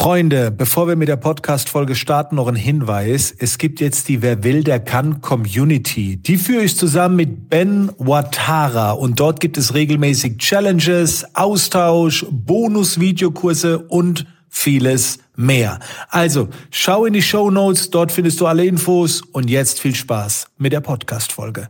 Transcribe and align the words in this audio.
Freunde, 0.00 0.50
bevor 0.50 0.88
wir 0.88 0.96
mit 0.96 1.08
der 1.08 1.18
Podcast-Folge 1.18 1.94
starten, 1.94 2.36
noch 2.36 2.46
ein 2.46 2.56
Hinweis. 2.56 3.34
Es 3.36 3.58
gibt 3.58 3.80
jetzt 3.80 4.08
die 4.08 4.22
Wer 4.22 4.42
will, 4.42 4.64
der 4.64 4.80
kann 4.80 5.20
Community. 5.20 6.16
Die 6.16 6.38
führe 6.38 6.62
ich 6.62 6.74
zusammen 6.74 7.16
mit 7.16 7.50
Ben 7.50 7.90
Watara 7.98 8.92
und 8.92 9.20
dort 9.20 9.40
gibt 9.40 9.58
es 9.58 9.74
regelmäßig 9.74 10.38
Challenges, 10.38 11.26
Austausch, 11.34 12.24
Bonus-Videokurse 12.30 13.78
und 13.78 14.24
vieles 14.48 15.18
mehr. 15.36 15.80
Also, 16.08 16.48
schau 16.70 17.04
in 17.04 17.12
die 17.12 17.20
Show 17.20 17.50
Notes, 17.50 17.90
dort 17.90 18.10
findest 18.10 18.40
du 18.40 18.46
alle 18.46 18.64
Infos 18.64 19.20
und 19.20 19.50
jetzt 19.50 19.80
viel 19.80 19.94
Spaß 19.94 20.46
mit 20.56 20.72
der 20.72 20.80
Podcast-Folge. 20.80 21.68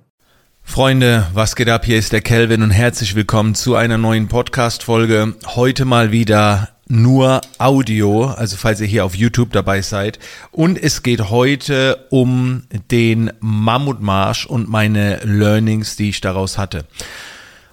Freunde, 0.62 1.26
was 1.34 1.56
geht 1.56 1.68
ab? 1.68 1.84
Hier 1.84 1.98
ist 1.98 2.12
der 2.12 2.20
Kelvin 2.20 2.62
und 2.62 2.70
herzlich 2.70 3.16
willkommen 3.16 3.56
zu 3.56 3.74
einer 3.74 3.98
neuen 3.98 4.28
Podcast-Folge. 4.28 5.34
Heute 5.56 5.84
mal 5.84 6.12
wieder 6.12 6.68
nur 6.90 7.40
Audio, 7.58 8.26
also 8.26 8.56
falls 8.56 8.80
ihr 8.80 8.86
hier 8.86 9.04
auf 9.04 9.14
YouTube 9.14 9.52
dabei 9.52 9.80
seid. 9.80 10.18
Und 10.50 10.76
es 10.76 11.02
geht 11.02 11.30
heute 11.30 12.06
um 12.10 12.64
den 12.90 13.32
Mammutmarsch 13.40 14.46
und 14.46 14.68
meine 14.68 15.20
Learnings, 15.24 15.96
die 15.96 16.08
ich 16.08 16.20
daraus 16.20 16.58
hatte. 16.58 16.84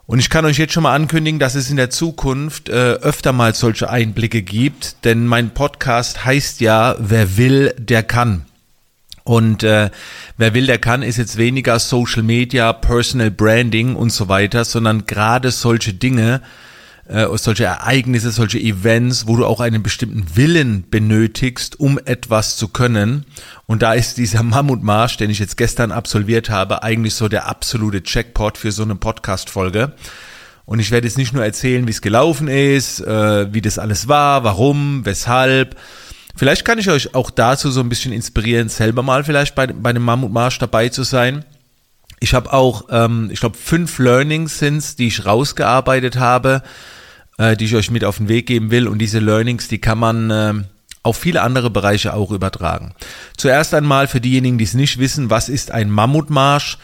Und 0.05 0.20
ich 0.20 0.30
kann 0.30 0.45
euch 0.45 0.57
jetzt 0.57 0.71
schon 0.71 0.84
mal 0.84 0.95
ankündigen, 0.95 1.40
dass 1.40 1.55
es 1.55 1.70
in 1.70 1.76
der 1.76 1.90
Zukunft 1.90 2.70
äh, 2.70 2.73
öfter 2.73 3.34
mal 3.34 3.53
solche 3.53 3.90
Einblicke 3.90 4.41
gibt, 4.41 5.03
denn 5.03 5.26
mein 5.26 5.49
Podcast 5.49 6.23
heißt 6.23 6.62
ja, 6.62 6.95
wer 6.99 7.38
will, 7.38 7.73
der 7.77 8.04
kann. 8.04 8.45
Und 9.26 9.63
äh, 9.63 9.90
wer 10.38 10.54
will, 10.54 10.68
der 10.68 10.77
kann, 10.77 11.02
ist 11.02 11.18
jetzt 11.18 11.35
weniger 11.38 11.79
Social 11.79 12.23
Media, 12.23 12.71
Personal 12.71 13.31
Branding 13.31 13.95
und 13.95 14.12
so 14.12 14.29
weiter, 14.29 14.63
sondern 14.63 15.05
gerade 15.05 15.52
solche 15.52 15.93
Dinge, 15.93 16.41
äh, 17.07 17.27
solche 17.38 17.66
Ereignisse, 17.66 18.31
solche 18.31 18.59
Events, 18.59 19.27
wo 19.27 19.38
du 19.38 19.45
auch 19.45 19.59
einen 19.59 19.84
bestimmten 19.84 20.35
Willen 20.35 20.85
benötigst, 20.89 21.79
um 21.79 21.99
etwas 22.03 22.57
zu 22.57 22.67
können. 22.67 23.25
Und 23.65 23.81
da 23.81 23.93
ist 23.93 24.18
dieser 24.18 24.43
Mammutmarsch, 24.43 25.17
den 25.17 25.29
ich 25.29 25.40
jetzt 25.40 25.57
gestern 25.57 25.91
absolviert 25.91 26.49
habe, 26.49 26.84
eigentlich 26.84 27.15
so 27.15 27.27
der 27.27 27.48
absolute 27.48 28.04
Checkpot 28.04 28.57
für 28.57 28.71
so 28.71 28.84
eine 28.84 28.95
Podcast-Folge. 28.95 29.93
Und 30.65 30.79
ich 30.79 30.91
werde 30.91 31.07
jetzt 31.07 31.17
nicht 31.17 31.34
nur 31.34 31.45
erzählen, 31.45 31.87
wie 31.87 31.91
es 31.91 32.01
gelaufen 32.01 32.49
ist, 32.49 32.99
äh, 32.99 33.54
wie 33.54 33.62
das 33.62 33.79
alles 33.79 34.10
war, 34.10 34.43
warum, 34.43 35.05
weshalb. 35.05 35.77
Vielleicht 36.35 36.65
kann 36.65 36.77
ich 36.77 36.89
euch 36.89 37.15
auch 37.15 37.32
dazu 37.32 37.71
so 37.71 37.79
ein 37.79 37.89
bisschen 37.89 38.12
inspirieren, 38.12 38.67
selber 38.67 39.01
mal 39.01 39.23
vielleicht 39.23 39.55
bei, 39.55 39.67
bei 39.67 39.93
dem 39.93 40.04
Mammutmarsch 40.04 40.60
dabei 40.60 40.89
zu 40.89 41.04
sein. 41.04 41.45
Ich 42.20 42.34
habe 42.34 42.51
auch, 42.51 42.87
ähm, 42.89 43.29
ich 43.32 43.39
glaube, 43.39 43.57
fünf 43.57 43.98
Learnings 43.99 44.60
sind's, 44.60 44.95
die 44.95 45.07
ich 45.07 45.26
rausgearbeitet 45.26 46.17
habe, 46.17 46.63
äh, 47.38 47.55
die 47.55 47.66
ich 47.66 47.76
euch 47.76 47.91
mit 47.91 48.04
auf 48.04 48.18
den 48.18 48.27
Weg 48.27 48.48
geben 48.48 48.71
will. 48.71 48.88
Und 48.88 48.99
diese 48.99 49.20
Learnings, 49.20 49.68
die 49.68 49.80
kann 49.80 49.98
man 49.98 50.32
äh, 50.32 50.54
auf 51.04 51.18
viele 51.18 51.41
andere 51.41 51.70
Bereiche 51.70 52.13
auch 52.13 52.32
übertragen. 52.32 52.94
Zuerst 53.38 53.74
einmal 53.74 54.07
für 54.07 54.21
diejenigen, 54.21 54.57
die 54.57 54.66
es 54.66 54.74
nicht 54.74 54.99
wissen, 54.99 55.29
was 55.29 55.49
ist 55.49 55.71
ein 55.71 55.90
Mammutmarsch? 55.90 56.77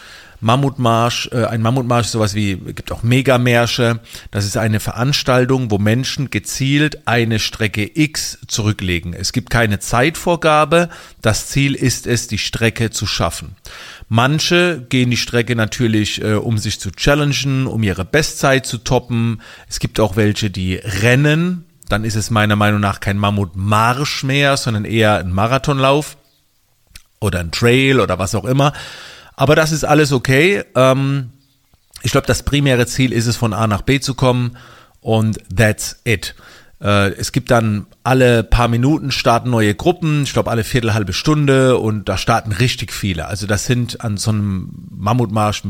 Mammutmarsch, 0.44 1.30
äh, 1.32 1.46
ein 1.46 1.62
Mammutmarsch, 1.62 2.08
sowas 2.08 2.36
wie, 2.36 2.58
gibt 2.58 2.92
auch 2.92 3.02
Megamärsche. 3.02 4.02
Das 4.30 4.46
ist 4.46 4.58
eine 4.58 4.82
Veranstaltung, 4.82 5.72
wo 5.72 5.78
Menschen 5.78 6.30
gezielt 6.30 7.08
eine 7.08 7.40
Strecke 7.40 7.90
X 7.94 8.40
zurücklegen. 8.48 9.14
Es 9.14 9.32
gibt 9.32 9.50
keine 9.50 9.80
Zeitvorgabe. 9.80 10.90
Das 11.22 11.48
Ziel 11.48 11.76
ist 11.76 12.08
es, 12.08 12.28
die 12.28 12.38
Strecke 12.38 12.90
zu 12.90 13.08
schaffen. 13.08 13.56
Manche 14.16 14.86
gehen 14.90 15.10
die 15.10 15.18
Strecke 15.18 15.56
natürlich, 15.56 16.22
äh, 16.22 16.36
um 16.36 16.60
sich 16.60 16.80
zu 16.80 16.92
challengen, 16.92 17.66
um 17.66 17.82
ihre 17.82 18.06
Bestzeit 18.06 18.64
zu 18.64 18.78
toppen. 18.78 19.42
Es 19.68 19.80
gibt 19.80 20.00
auch 20.00 20.16
welche, 20.16 20.52
die 20.52 20.76
rennen. 20.76 21.66
Dann 21.90 22.04
ist 22.06 22.14
es 22.14 22.30
meiner 22.30 22.56
Meinung 22.56 22.80
nach 22.80 23.00
kein 23.00 23.18
Mammutmarsch 23.18 24.24
mehr, 24.24 24.56
sondern 24.56 24.86
eher 24.86 25.18
ein 25.18 25.32
Marathonlauf 25.32 26.18
oder 27.22 27.40
ein 27.40 27.52
Trail 27.52 28.00
oder 28.00 28.20
was 28.20 28.36
auch 28.36 28.46
immer. 28.46 28.74
Aber 29.36 29.56
das 29.56 29.72
ist 29.72 29.84
alles 29.84 30.12
okay. 30.12 30.64
Ähm, 30.76 31.32
ich 32.04 32.12
glaube, 32.12 32.28
das 32.28 32.44
primäre 32.44 32.86
Ziel 32.86 33.14
ist 33.14 33.26
es, 33.26 33.36
von 33.36 33.52
A 33.52 33.66
nach 33.66 33.82
B 33.82 34.00
zu 34.00 34.14
kommen 34.14 34.58
und 35.02 35.40
that's 35.50 36.02
it. 36.04 36.36
Äh, 36.84 37.14
es 37.14 37.32
gibt 37.32 37.50
dann 37.50 37.88
alle 38.04 38.44
paar 38.44 38.68
Minuten 38.68 39.12
starten 39.12 39.50
neue 39.50 39.74
Gruppen, 39.74 40.24
ich 40.24 40.34
glaube 40.34 40.52
alle 40.52 40.64
Viertel, 40.64 40.94
halbe 40.94 41.14
Stunde 41.14 41.78
und 41.78 42.10
da 42.10 42.18
starten 42.18 42.52
richtig 42.52 42.92
viele. 42.92 43.28
Also 43.28 43.48
das 43.48 43.66
sind 43.66 44.02
an 44.02 44.18
so 44.18 44.32
einem 44.32 44.70
Mammutmarsch 44.92 45.64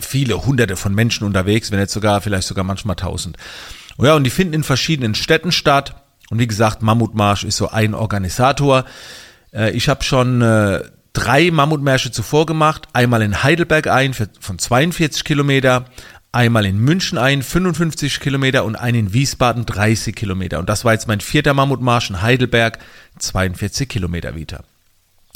viele 0.00 0.44
hunderte 0.44 0.76
von 0.76 0.94
Menschen 0.94 1.24
unterwegs, 1.24 1.72
wenn 1.72 1.78
jetzt 1.78 1.94
sogar, 1.94 2.20
vielleicht 2.20 2.46
sogar 2.46 2.64
manchmal 2.64 2.96
tausend. 2.96 3.38
Oh 3.96 4.04
ja, 4.04 4.14
und 4.14 4.24
die 4.24 4.30
finden 4.30 4.54
in 4.54 4.62
verschiedenen 4.62 5.14
Städten 5.14 5.50
statt. 5.50 6.02
Und 6.30 6.38
wie 6.38 6.46
gesagt, 6.46 6.82
Mammutmarsch 6.82 7.44
ist 7.44 7.56
so 7.56 7.70
ein 7.70 7.94
Organisator. 7.94 8.84
Äh, 9.54 9.70
ich 9.70 9.88
habe 9.88 10.04
schon 10.04 10.42
äh, 10.42 10.82
drei 11.14 11.50
Mammutmärsche 11.50 12.12
zuvor 12.12 12.44
gemacht. 12.44 12.88
Einmal 12.92 13.22
in 13.22 13.42
Heidelberg 13.42 13.86
ein 13.86 14.12
von 14.12 14.58
42 14.58 15.24
Kilometer, 15.24 15.86
einmal 16.32 16.66
in 16.66 16.78
München 16.78 17.18
ein, 17.18 17.42
55 17.42 18.20
Kilometer 18.20 18.64
und 18.64 18.76
einen 18.76 18.98
in 18.98 19.12
Wiesbaden, 19.12 19.66
30 19.66 20.14
Kilometer. 20.14 20.58
Und 20.58 20.68
das 20.68 20.84
war 20.84 20.92
jetzt 20.92 21.08
mein 21.08 21.20
vierter 21.20 21.54
Mammutmarsch 21.54 22.10
in 22.10 22.22
Heidelberg, 22.22 22.78
42 23.18 23.88
Kilometer 23.88 24.34
wieder. 24.34 24.64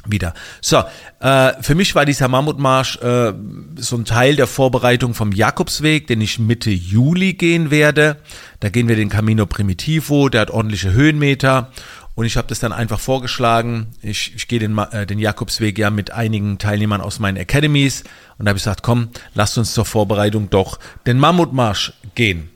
Wieder. 0.04 0.34
So, 0.60 0.82
äh, 1.20 1.52
für 1.62 1.76
mich 1.76 1.94
war 1.94 2.04
dieser 2.04 2.26
Mammutmarsch 2.26 2.96
äh, 2.96 3.32
so 3.76 3.96
ein 3.96 4.04
Teil 4.04 4.34
der 4.34 4.48
Vorbereitung 4.48 5.14
vom 5.14 5.30
Jakobsweg, 5.30 6.08
den 6.08 6.20
ich 6.20 6.40
Mitte 6.40 6.70
Juli 6.70 7.34
gehen 7.34 7.70
werde. 7.70 8.16
Da 8.58 8.68
gehen 8.68 8.88
wir 8.88 8.96
den 8.96 9.10
Camino 9.10 9.46
Primitivo, 9.46 10.28
der 10.28 10.40
hat 10.40 10.50
ordentliche 10.50 10.92
Höhenmeter 10.92 11.70
und 12.14 12.26
ich 12.26 12.36
habe 12.36 12.48
das 12.48 12.58
dann 12.60 12.72
einfach 12.72 13.00
vorgeschlagen. 13.00 13.88
Ich, 14.02 14.34
ich 14.36 14.46
gehe 14.46 14.58
den, 14.58 14.76
äh, 14.76 15.06
den 15.06 15.18
Jakobsweg 15.18 15.78
ja 15.78 15.90
mit 15.90 16.10
einigen 16.10 16.58
Teilnehmern 16.58 17.00
aus 17.00 17.18
meinen 17.18 17.38
Academies. 17.38 18.04
Und 18.38 18.44
da 18.44 18.50
habe 18.50 18.58
ich 18.58 18.64
gesagt, 18.64 18.82
komm, 18.82 19.08
lasst 19.34 19.56
uns 19.56 19.72
zur 19.72 19.86
Vorbereitung 19.86 20.50
doch 20.50 20.78
den 21.06 21.18
Mammutmarsch 21.18 21.94
gehen. 22.14 22.50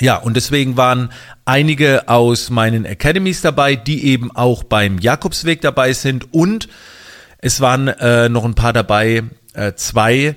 Ja, 0.00 0.16
und 0.16 0.34
deswegen 0.34 0.76
waren 0.76 1.12
einige 1.44 2.08
aus 2.08 2.50
meinen 2.50 2.84
Academies 2.84 3.40
dabei, 3.40 3.76
die 3.76 4.04
eben 4.06 4.34
auch 4.34 4.64
beim 4.64 4.98
Jakobsweg 4.98 5.60
dabei 5.60 5.92
sind. 5.92 6.32
Und 6.34 6.68
es 7.38 7.60
waren 7.60 7.86
äh, 7.86 8.28
noch 8.28 8.44
ein 8.44 8.54
paar 8.54 8.72
dabei, 8.72 9.22
äh, 9.52 9.74
zwei 9.74 10.34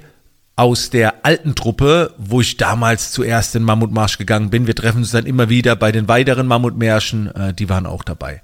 aus 0.56 0.90
der 0.90 1.26
alten 1.26 1.56
Truppe, 1.56 2.14
wo 2.18 2.40
ich 2.42 2.58
damals 2.58 3.12
zuerst 3.12 3.56
in 3.56 3.64
Mammutmarsch 3.64 4.18
gegangen 4.18 4.50
bin. 4.50 4.68
Wir 4.68 4.76
treffen 4.76 5.00
uns 5.00 5.12
dann 5.12 5.26
immer 5.26 5.50
wieder 5.50 5.76
bei 5.76 5.92
den 5.92 6.08
weiteren 6.08 6.48
Mammutmärschen, 6.48 7.34
äh, 7.36 7.54
die 7.54 7.68
waren 7.70 7.86
auch 7.86 8.04
dabei. 8.04 8.42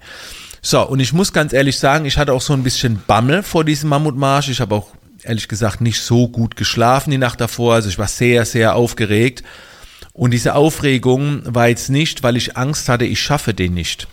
So, 0.61 0.87
und 0.87 0.99
ich 0.99 1.13
muss 1.13 1.33
ganz 1.33 1.53
ehrlich 1.53 1.79
sagen, 1.79 2.05
ich 2.05 2.17
hatte 2.17 2.33
auch 2.33 2.41
so 2.41 2.53
ein 2.53 2.63
bisschen 2.63 3.01
Bammel 3.07 3.43
vor 3.43 3.63
diesem 3.63 3.89
Mammutmarsch. 3.89 4.49
Ich 4.49 4.61
habe 4.61 4.75
auch 4.75 4.89
ehrlich 5.23 5.47
gesagt 5.47 5.81
nicht 5.81 6.01
so 6.01 6.27
gut 6.27 6.55
geschlafen 6.55 7.11
die 7.11 7.17
Nacht 7.17 7.41
davor. 7.41 7.75
Also 7.75 7.89
ich 7.89 7.97
war 7.97 8.07
sehr, 8.07 8.45
sehr 8.45 8.75
aufgeregt. 8.75 9.43
Und 10.13 10.31
diese 10.31 10.55
Aufregung 10.55 11.41
war 11.45 11.69
jetzt 11.69 11.89
nicht, 11.89 12.21
weil 12.21 12.35
ich 12.35 12.57
Angst 12.57 12.89
hatte, 12.89 13.05
ich 13.05 13.21
schaffe 13.21 13.53
den 13.53 13.73
nicht. 13.73 14.07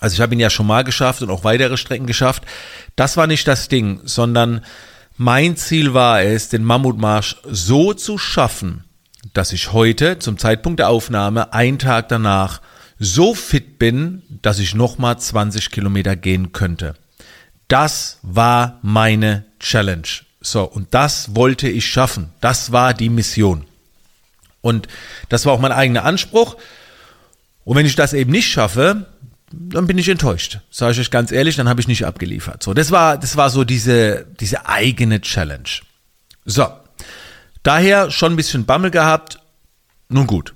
Also 0.00 0.14
ich 0.14 0.20
habe 0.20 0.34
ihn 0.34 0.40
ja 0.40 0.50
schon 0.50 0.66
mal 0.66 0.82
geschafft 0.82 1.22
und 1.22 1.30
auch 1.30 1.44
weitere 1.44 1.76
Strecken 1.76 2.06
geschafft. 2.06 2.42
Das 2.96 3.16
war 3.16 3.28
nicht 3.28 3.46
das 3.46 3.68
Ding, 3.68 4.00
sondern 4.04 4.62
mein 5.16 5.56
Ziel 5.56 5.94
war 5.94 6.22
es, 6.22 6.48
den 6.48 6.64
Mammutmarsch 6.64 7.36
so 7.44 7.94
zu 7.94 8.18
schaffen, 8.18 8.84
dass 9.34 9.52
ich 9.52 9.72
heute 9.72 10.18
zum 10.18 10.38
Zeitpunkt 10.38 10.80
der 10.80 10.88
Aufnahme, 10.88 11.52
einen 11.52 11.78
Tag 11.78 12.08
danach, 12.08 12.60
so 12.98 13.34
fit 13.34 13.78
bin, 13.78 14.22
dass 14.42 14.58
ich 14.58 14.74
nochmal 14.74 15.18
20 15.18 15.70
Kilometer 15.70 16.16
gehen 16.16 16.52
könnte. 16.52 16.94
Das 17.68 18.18
war 18.22 18.78
meine 18.82 19.44
Challenge. 19.58 20.06
So, 20.40 20.64
und 20.64 20.94
das 20.94 21.34
wollte 21.34 21.68
ich 21.68 21.86
schaffen. 21.86 22.30
Das 22.40 22.72
war 22.72 22.94
die 22.94 23.08
Mission. 23.08 23.64
Und 24.60 24.88
das 25.28 25.46
war 25.46 25.52
auch 25.52 25.60
mein 25.60 25.72
eigener 25.72 26.04
Anspruch. 26.04 26.56
Und 27.64 27.76
wenn 27.76 27.86
ich 27.86 27.96
das 27.96 28.12
eben 28.12 28.30
nicht 28.30 28.50
schaffe, 28.50 29.06
dann 29.52 29.86
bin 29.86 29.98
ich 29.98 30.08
enttäuscht. 30.08 30.60
Sage 30.70 30.92
ich 30.92 31.00
euch 31.00 31.10
ganz 31.10 31.32
ehrlich, 31.32 31.56
dann 31.56 31.68
habe 31.68 31.80
ich 31.80 31.88
nicht 31.88 32.06
abgeliefert. 32.06 32.62
So, 32.62 32.74
das 32.74 32.90
war, 32.90 33.18
das 33.18 33.36
war 33.36 33.50
so 33.50 33.64
diese, 33.64 34.26
diese 34.40 34.66
eigene 34.66 35.20
Challenge. 35.20 35.68
So. 36.44 36.66
Daher 37.62 38.10
schon 38.10 38.32
ein 38.32 38.36
bisschen 38.36 38.64
Bammel 38.64 38.90
gehabt. 38.90 39.38
Nun 40.08 40.26
gut. 40.26 40.54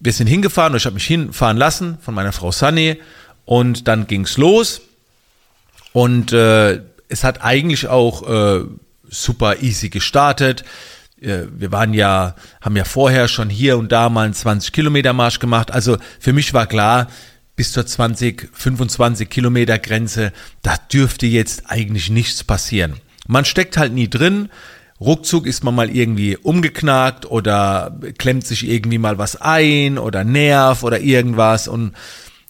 Wir 0.00 0.12
sind 0.12 0.26
hingefahren, 0.26 0.74
ich 0.74 0.86
habe 0.86 0.94
mich 0.94 1.06
hinfahren 1.06 1.56
lassen 1.56 1.98
von 2.00 2.14
meiner 2.14 2.32
Frau 2.32 2.50
Sunny 2.50 3.00
und 3.44 3.86
dann 3.86 4.06
ging's 4.06 4.36
los. 4.38 4.80
Und 5.92 6.32
äh, 6.32 6.80
es 7.08 7.24
hat 7.24 7.42
eigentlich 7.42 7.88
auch 7.88 8.28
äh, 8.28 8.64
super 9.08 9.60
easy 9.62 9.90
gestartet. 9.90 10.64
Äh, 11.20 11.42
wir 11.52 11.70
waren 11.70 11.92
ja, 11.92 12.34
haben 12.60 12.76
ja 12.76 12.84
vorher 12.84 13.28
schon 13.28 13.50
hier 13.50 13.76
und 13.76 13.92
da 13.92 14.08
mal 14.08 14.24
einen 14.24 14.34
20 14.34 14.72
Kilometer 14.72 15.12
Marsch 15.12 15.38
gemacht. 15.38 15.70
Also 15.70 15.98
für 16.18 16.32
mich 16.32 16.54
war 16.54 16.66
klar, 16.66 17.08
bis 17.60 17.72
zur 17.72 17.84
20, 17.84 18.48
25 18.54 19.28
Kilometer 19.28 19.78
Grenze, 19.78 20.32
da 20.62 20.76
dürfte 20.90 21.26
jetzt 21.26 21.64
eigentlich 21.66 22.08
nichts 22.08 22.42
passieren. 22.42 22.94
Man 23.26 23.44
steckt 23.44 23.76
halt 23.76 23.92
nie 23.92 24.08
drin. 24.08 24.48
Ruckzuck 24.98 25.46
ist 25.46 25.62
man 25.62 25.74
mal 25.74 25.94
irgendwie 25.94 26.38
umgeknackt 26.38 27.30
oder 27.30 28.00
klemmt 28.16 28.46
sich 28.46 28.66
irgendwie 28.66 28.96
mal 28.96 29.18
was 29.18 29.38
ein 29.38 29.98
oder 29.98 30.24
Nerv 30.24 30.84
oder 30.84 31.00
irgendwas 31.00 31.68
und 31.68 31.92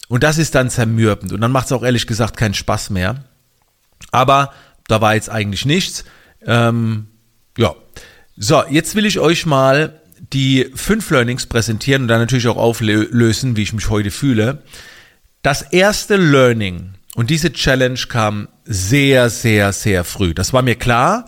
Und 0.07 0.23
das 0.23 0.37
ist 0.37 0.55
dann 0.55 0.69
zermürbend. 0.69 1.33
Und 1.33 1.41
dann 1.41 1.51
macht 1.51 1.65
es 1.65 1.73
auch 1.73 1.83
ehrlich 1.83 2.07
gesagt 2.07 2.37
keinen 2.37 2.53
Spaß 2.53 2.89
mehr. 2.91 3.25
Aber 4.11 4.53
da 4.87 5.01
war 5.01 5.15
jetzt 5.15 5.29
eigentlich 5.29 5.65
nichts. 5.65 6.05
Ähm, 6.45 7.07
ja. 7.57 7.75
So, 8.37 8.63
jetzt 8.69 8.95
will 8.95 9.05
ich 9.05 9.19
euch 9.19 9.45
mal 9.45 9.99
die 10.31 10.71
fünf 10.73 11.09
Learnings 11.09 11.47
präsentieren 11.47 12.03
und 12.03 12.07
dann 12.07 12.21
natürlich 12.21 12.47
auch 12.47 12.55
auflösen, 12.55 13.57
wie 13.57 13.63
ich 13.63 13.73
mich 13.73 13.89
heute 13.89 14.09
fühle. 14.09 14.63
Das 15.41 15.63
erste 15.63 16.17
Learning 16.17 16.93
und 17.15 17.31
diese 17.31 17.51
Challenge 17.51 17.99
kam 18.07 18.47
sehr, 18.63 19.29
sehr, 19.29 19.73
sehr 19.73 20.03
früh. 20.03 20.35
Das 20.35 20.53
war 20.53 20.61
mir 20.61 20.75
klar, 20.75 21.25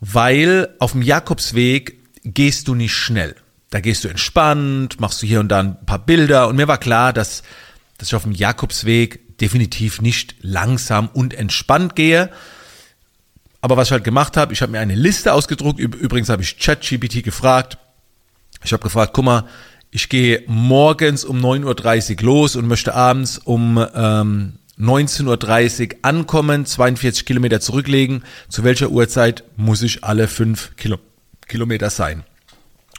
weil 0.00 0.74
auf 0.78 0.92
dem 0.92 1.02
Jakobsweg 1.02 1.98
gehst 2.24 2.68
du 2.68 2.74
nicht 2.74 2.94
schnell. 2.94 3.36
Da 3.68 3.80
gehst 3.80 4.04
du 4.04 4.08
entspannt, 4.08 5.00
machst 5.00 5.22
du 5.22 5.26
hier 5.26 5.40
und 5.40 5.48
da 5.48 5.60
ein 5.60 5.84
paar 5.84 5.98
Bilder 5.98 6.48
und 6.48 6.56
mir 6.56 6.66
war 6.66 6.78
klar, 6.78 7.12
dass, 7.12 7.42
dass 7.98 8.08
ich 8.08 8.14
auf 8.14 8.22
dem 8.22 8.32
Jakobsweg 8.32 9.38
definitiv 9.38 10.00
nicht 10.00 10.36
langsam 10.40 11.08
und 11.08 11.34
entspannt 11.34 11.94
gehe. 11.94 12.30
Aber 13.60 13.76
was 13.76 13.88
ich 13.88 13.92
halt 13.92 14.04
gemacht 14.04 14.36
habe, 14.36 14.52
ich 14.52 14.62
habe 14.62 14.72
mir 14.72 14.80
eine 14.80 14.94
Liste 14.94 15.32
ausgedruckt. 15.32 15.78
Übrigens 15.78 16.28
habe 16.30 16.42
ich 16.42 16.58
ChatGPT 16.58 17.22
gefragt. 17.22 17.76
Ich 18.64 18.72
habe 18.72 18.82
gefragt, 18.82 19.12
guck 19.12 19.24
mal, 19.24 19.44
ich 19.94 20.08
gehe 20.08 20.42
morgens 20.46 21.22
um 21.22 21.38
9.30 21.38 22.16
Uhr 22.16 22.22
los 22.22 22.56
und 22.56 22.66
möchte 22.66 22.94
abends 22.94 23.36
um 23.36 23.76
ähm, 23.94 24.54
19.30 24.80 25.82
Uhr 25.82 25.98
ankommen, 26.00 26.64
42 26.64 27.26
Kilometer 27.26 27.60
zurücklegen. 27.60 28.24
Zu 28.48 28.64
welcher 28.64 28.88
Uhrzeit 28.88 29.44
muss 29.56 29.82
ich 29.82 30.02
alle 30.02 30.28
fünf 30.28 30.74
Kilo 30.76 30.98
Kilometer 31.46 31.90
sein? 31.90 32.24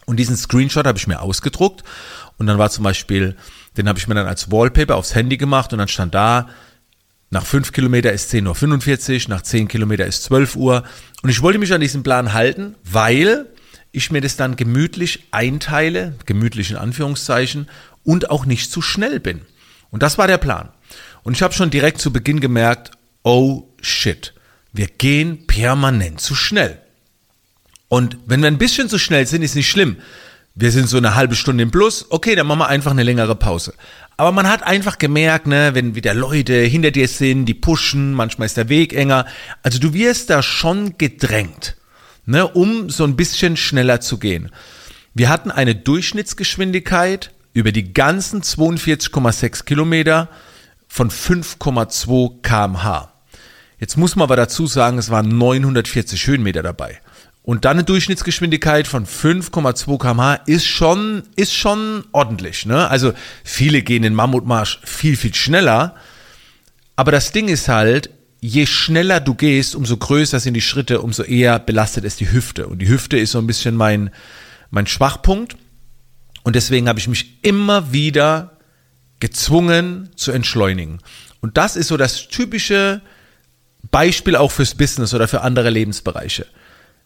Und 0.06 0.18
diesen 0.18 0.38
Screenshot 0.38 0.86
habe 0.86 1.00
ich 1.00 1.08
mir 1.08 1.22
ausgedruckt 1.22 1.84
und 2.38 2.46
dann 2.46 2.60
war 2.60 2.70
zum 2.70 2.84
Beispiel, 2.84 3.36
den 3.76 3.90
habe 3.90 3.98
ich 3.98 4.08
mir 4.08 4.14
dann 4.14 4.28
als 4.28 4.52
Wallpaper 4.52 4.96
aufs 4.96 5.16
Handy 5.16 5.38
gemacht 5.38 5.74
und 5.74 5.80
dann 5.80 5.88
stand 5.88 6.14
da, 6.14 6.48
nach 7.32 7.46
fünf 7.48 7.72
Kilometer 7.72 8.14
ist 8.14 8.32
10.45 8.32 9.24
Uhr, 9.24 9.30
nach 9.30 9.42
zehn 9.42 9.68
Kilometer 9.68 10.06
ist 10.06 10.26
12 10.26 10.56
Uhr. 10.56 10.84
Und 11.24 11.32
ich 11.32 11.42
wollte 11.42 11.58
mich 11.58 11.74
an 11.74 11.82
diesem 11.82 12.04
Plan 12.04 12.34
halten, 12.34 12.76
weil 12.84 13.48
ich 13.94 14.12
mir 14.12 14.20
das 14.20 14.36
dann 14.36 14.58
gemütlich 14.58 15.28
einteile, 15.32 16.16
gemütlich 16.26 16.72
in 16.72 16.78
Anführungszeichen, 16.78 17.70
und 18.04 18.30
auch 18.30 18.46
nicht 18.46 18.70
zu 18.70 18.82
schnell 18.82 19.22
bin. 19.22 19.42
Und 19.92 20.04
das 20.04 20.18
war 20.18 20.28
der 20.28 20.40
Plan. 20.40 20.70
Und 21.22 21.38
ich 21.38 21.42
habe 21.42 21.54
schon 21.54 21.70
direkt 21.70 22.02
zu 22.02 22.12
Beginn 22.12 22.42
gemerkt, 22.42 22.92
oh 23.24 23.70
shit, 23.82 24.34
wir 24.74 24.88
gehen 24.88 25.48
permanent 25.48 26.20
zu 26.20 26.36
schnell. 26.36 26.82
Und 27.88 28.18
wenn 28.26 28.42
wir 28.42 28.48
ein 28.48 28.58
bisschen 28.58 28.90
zu 28.90 28.98
schnell 28.98 29.28
sind, 29.28 29.44
ist 29.44 29.56
nicht 29.56 29.70
schlimm. 29.70 29.98
Wir 30.56 30.72
sind 30.72 30.90
so 30.90 30.98
eine 30.98 31.16
halbe 31.16 31.36
Stunde 31.36 31.64
im 31.64 31.72
Plus, 31.72 32.08
okay, 32.10 32.36
dann 32.36 32.48
machen 32.48 32.60
wir 32.60 32.68
einfach 32.68 32.92
eine 32.92 33.04
längere 33.04 33.36
Pause. 33.36 33.74
Aber 34.18 34.32
man 34.32 34.48
hat 34.48 34.64
einfach 34.64 34.98
gemerkt, 34.98 35.48
ne, 35.48 35.72
wenn 35.74 35.96
wieder 35.96 36.14
Leute 36.14 36.54
hinter 36.54 36.92
dir 36.92 37.08
sind, 37.08 37.46
die 37.46 37.54
pushen, 37.54 38.14
manchmal 38.14 38.48
ist 38.48 38.58
der 38.58 38.70
Weg 38.70 38.94
enger. 38.94 39.26
Also 39.64 39.80
du 39.80 39.94
wirst 39.94 40.30
da 40.30 40.44
schon 40.44 40.98
gedrängt, 40.98 41.76
ne, 42.26 42.48
um 42.48 42.90
so 42.90 43.04
ein 43.04 43.16
bisschen 43.16 43.58
schneller 43.58 44.02
zu 44.02 44.18
gehen. 44.18 44.52
Wir 45.14 45.30
hatten 45.30 45.52
eine 45.52 45.76
Durchschnittsgeschwindigkeit 45.76 47.32
über 47.54 47.72
die 47.72 47.94
ganzen 47.94 48.42
42,6 48.42 49.66
Kilometer 49.66 50.30
von 50.88 51.10
5,2 51.10 52.42
kmh. 52.42 53.12
Jetzt 53.80 53.98
muss 53.98 54.16
man 54.16 54.24
aber 54.24 54.36
dazu 54.36 54.66
sagen, 54.66 54.98
es 54.98 55.10
waren 55.10 55.28
940 55.28 56.28
Höhenmeter 56.28 56.64
dabei. 56.64 57.00
Und 57.44 57.66
dann 57.66 57.78
eine 57.78 57.84
Durchschnittsgeschwindigkeit 57.84 58.88
von 58.88 59.06
5,2 59.06 59.98
kmh 60.00 60.36
ist 60.46 60.66
schon, 60.66 61.24
ist 61.36 61.54
schon 61.54 62.06
ordentlich. 62.14 62.66
Ne? 62.66 62.88
Also 62.90 63.14
viele 63.44 63.82
gehen 63.82 64.04
den 64.04 64.14
Mammutmarsch 64.14 64.80
viel, 64.86 65.18
viel 65.18 65.36
schneller. 65.36 65.96
Aber 66.96 67.12
das 67.12 67.34
Ding 67.34 67.50
ist 67.50 67.68
halt, 67.68 68.10
je 68.44 68.66
schneller 68.66 69.22
du 69.22 69.36
gehst, 69.36 69.74
umso 69.74 69.96
größer 69.96 70.38
sind 70.38 70.54
die 70.54 70.62
Schritte, 70.62 71.02
umso 71.02 71.24
eher 71.24 71.60
belastet 71.60 72.04
es 72.04 72.18
die 72.18 72.30
Hüfte. 72.30 72.68
Und 72.68 72.80
die 72.80 72.90
Hüfte 72.90 73.18
ist 73.18 73.32
so 73.32 73.40
ein 73.40 73.48
bisschen 73.48 73.74
mein, 73.74 74.10
mein 74.70 74.86
Schwachpunkt. 74.86 75.56
Und 76.44 76.58
deswegen 76.58 76.90
habe 76.90 77.00
ich 77.00 77.08
mich 77.08 77.40
immer 77.42 77.94
wieder 77.94 78.58
gezwungen 79.22 80.10
zu 80.18 80.34
entschleunigen. 80.34 81.00
Und 81.40 81.56
das 81.56 81.78
ist 81.78 81.88
so 81.88 81.96
das 81.96 82.28
typische 82.28 83.02
Beispiel 83.92 84.36
auch 84.36 84.52
fürs 84.52 84.76
Business 84.76 85.14
oder 85.14 85.30
für 85.30 85.40
andere 85.40 85.70
Lebensbereiche. 85.70 86.46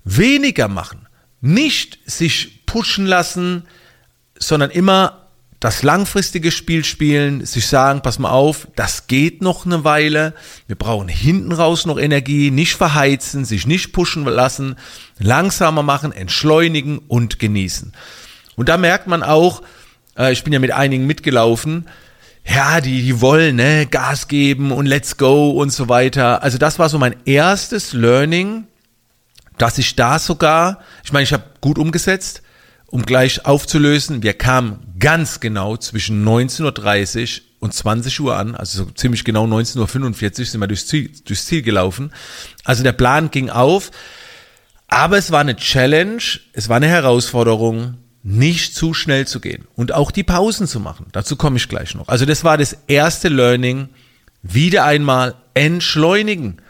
Weniger 0.04 0.68
machen, 0.68 1.08
nicht 1.40 2.00
sich 2.10 2.66
pushen 2.66 3.06
lassen, 3.06 3.68
sondern 4.40 4.72
immer 4.72 5.27
das 5.60 5.82
langfristige 5.82 6.52
Spiel 6.52 6.86
spielen, 6.86 7.46
sich 7.46 7.68
sagen, 7.68 8.02
pass 8.02 8.20
mal 8.20 8.30
auf, 8.30 8.68
das 8.76 9.08
geht 9.08 9.42
noch 9.42 9.66
eine 9.66 9.84
Weile, 9.84 10.34
wir 10.68 10.76
brauchen 10.76 11.08
hinten 11.08 11.52
raus 11.52 11.88
noch 11.88 11.98
Energie, 11.98 12.52
nicht 12.52 12.76
verheizen, 12.76 13.44
sich 13.44 13.66
nicht 13.66 13.92
pushen 13.92 14.26
lassen, 14.26 14.76
langsamer 15.18 15.82
machen, 15.82 16.12
entschleunigen 16.12 17.00
und 17.00 17.40
genießen. 17.40 17.94
Und 18.56 18.70
da 18.70 18.78
merkt 18.78 19.08
man 19.08 19.24
auch, 19.24 19.64
äh, 20.18 20.32
ich 20.32 20.44
bin 20.44 20.54
ja 20.54 20.60
mit 20.60 20.72
einigen 20.72 21.08
mitgelaufen, 21.08 21.88
ja, 22.46 22.80
die, 22.80 23.02
die 23.02 23.20
wollen, 23.20 23.56
ne, 23.58 23.88
Gas 23.88 24.28
geben 24.28 24.72
und 24.72 24.86
let's 24.86 25.18
go 25.18 25.52
und 25.52 25.72
so 25.72 25.90
weiter. 25.90 26.44
Also 26.44 26.58
das 26.58 26.80
war 26.80 26.88
so 26.88 26.98
mein 26.98 27.16
erstes 27.26 27.94
Learning, 27.94 28.68
dass 29.58 29.80
ich 29.80 29.96
da 29.96 30.20
sogar, 30.20 30.82
ich 31.04 31.12
meine, 31.12 31.24
ich 31.24 31.34
habe 31.34 31.44
gut 31.62 31.78
umgesetzt, 31.78 32.44
um 32.88 33.04
gleich 33.04 33.46
aufzulösen. 33.46 34.24
Wir 34.24 34.34
kamen 34.34 34.80
ganz 35.00 35.40
genau 35.40 35.78
zwischen 35.78 36.26
19.30 36.26 37.42
Uhr 37.42 37.44
und 37.60 37.74
20 37.74 38.20
Uhr 38.20 38.38
an, 38.38 38.56
also 38.56 38.86
so 38.86 38.92
ziemlich 38.92 39.24
genau 39.24 39.46
19.45 39.46 40.40
Uhr 40.40 40.46
sind 40.46 40.62
wir 40.62 40.68
durchs 40.68 40.88
Ziel, 40.88 41.12
durchs 41.26 41.46
Ziel 41.46 41.62
gelaufen. 41.62 42.12
Also 42.64 42.84
der 42.84 42.92
Plan 42.92 43.32
ging 43.32 43.50
auf, 43.50 43.92
aber 44.88 45.18
es 45.18 45.32
war 45.32 45.42
eine 45.42 45.56
Challenge, 45.56 46.22
es 46.54 46.70
war 46.70 46.78
eine 46.78 46.88
Herausforderung 46.88 47.98
nicht 48.24 48.76
zu 48.76 48.94
schnell 48.94 49.26
zu 49.26 49.40
gehen 49.40 49.68
und 49.76 49.94
auch 49.94 50.12
die 50.12 50.24
Pausen 50.24 50.68
zu 50.68 50.80
machen. 50.80 51.08
Dazu 51.14 51.36
komme 51.36 51.58
ich 51.58 51.70
gleich 51.70 51.96
noch. 51.96 52.08
Also 52.10 52.26
das 52.26 52.44
war 52.44 52.58
das 52.58 52.78
erste 52.88 53.30
Learning. 53.30 53.90
Wieder 54.44 54.86
einmal 54.86 55.36
entschleunigen. 55.54 56.62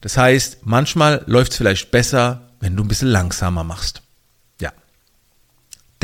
Das 0.00 0.16
heißt, 0.16 0.58
manchmal 0.64 1.22
läuft 1.26 1.52
es 1.52 1.58
vielleicht 1.58 1.90
besser, 1.90 2.48
wenn 2.60 2.76
du 2.76 2.82
ein 2.82 2.88
bisschen 2.88 3.08
langsamer 3.08 3.64
machst. 3.64 4.03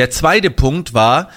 Der 0.01 0.09
zweite 0.09 0.51
Punkt 0.51 0.95
war, 0.95 1.29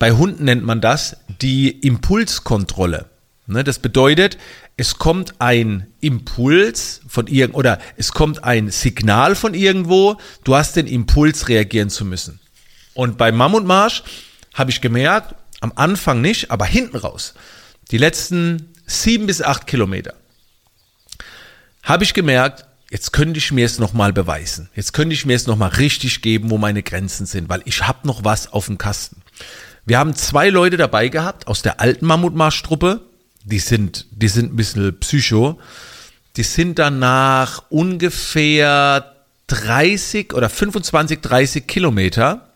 bei 0.00 0.10
Hunden 0.10 0.42
nennt 0.42 0.64
man 0.64 0.80
das 0.80 1.18
die 1.40 1.70
Impulskontrolle. 1.70 3.06
Ne, 3.46 3.62
das 3.62 3.78
bedeutet, 3.78 4.38
es 4.76 4.98
kommt 4.98 5.40
ein 5.40 5.86
Impuls 6.00 7.00
von 7.06 7.28
irgend 7.28 7.54
oder 7.54 7.78
es 7.96 8.10
kommt 8.10 8.42
ein 8.42 8.72
Signal 8.72 9.36
von 9.36 9.54
irgendwo, 9.54 10.16
du 10.42 10.56
hast 10.56 10.74
den 10.74 10.88
Impuls 10.88 11.48
reagieren 11.48 11.90
zu 11.90 12.04
müssen. 12.04 12.40
Und 12.92 13.18
beim 13.18 13.36
Mammutmarsch 13.36 14.02
habe 14.52 14.72
ich 14.72 14.80
gemerkt, 14.80 15.36
am 15.60 15.72
Anfang 15.76 16.20
nicht, 16.20 16.50
aber 16.50 16.64
hinten 16.64 16.96
raus, 16.96 17.34
die 17.92 17.98
letzten 17.98 18.72
sieben 18.84 19.28
bis 19.28 19.42
acht 19.42 19.68
Kilometer, 19.68 20.14
habe 21.84 22.02
ich 22.02 22.14
gemerkt, 22.14 22.66
jetzt 22.90 23.12
könnte 23.12 23.38
ich 23.38 23.52
mir 23.52 23.66
es 23.66 23.78
nochmal 23.78 24.12
beweisen. 24.12 24.68
Jetzt 24.74 24.92
könnte 24.92 25.14
ich 25.14 25.26
mir 25.26 25.36
es 25.36 25.46
nochmal 25.46 25.70
richtig 25.70 26.22
geben, 26.22 26.50
wo 26.50 26.58
meine 26.58 26.82
Grenzen 26.82 27.26
sind, 27.26 27.48
weil 27.48 27.62
ich 27.64 27.86
habe 27.86 28.06
noch 28.06 28.24
was 28.24 28.52
auf 28.52 28.66
dem 28.66 28.78
Kasten. 28.78 29.22
Wir 29.84 29.98
haben 29.98 30.14
zwei 30.14 30.50
Leute 30.50 30.76
dabei 30.76 31.08
gehabt 31.08 31.46
aus 31.46 31.62
der 31.62 31.80
alten 31.80 32.06
Mammutmarschtruppe. 32.06 33.02
Die 33.44 33.58
sind, 33.58 34.06
die 34.10 34.28
sind 34.28 34.52
ein 34.52 34.56
bisschen 34.56 34.98
psycho. 35.00 35.58
Die 36.36 36.42
sind 36.42 36.78
dann 36.78 36.98
nach 36.98 37.64
ungefähr 37.70 39.16
30 39.46 40.34
oder 40.34 40.48
25, 40.50 41.20
30 41.20 41.66
Kilometer 41.66 42.48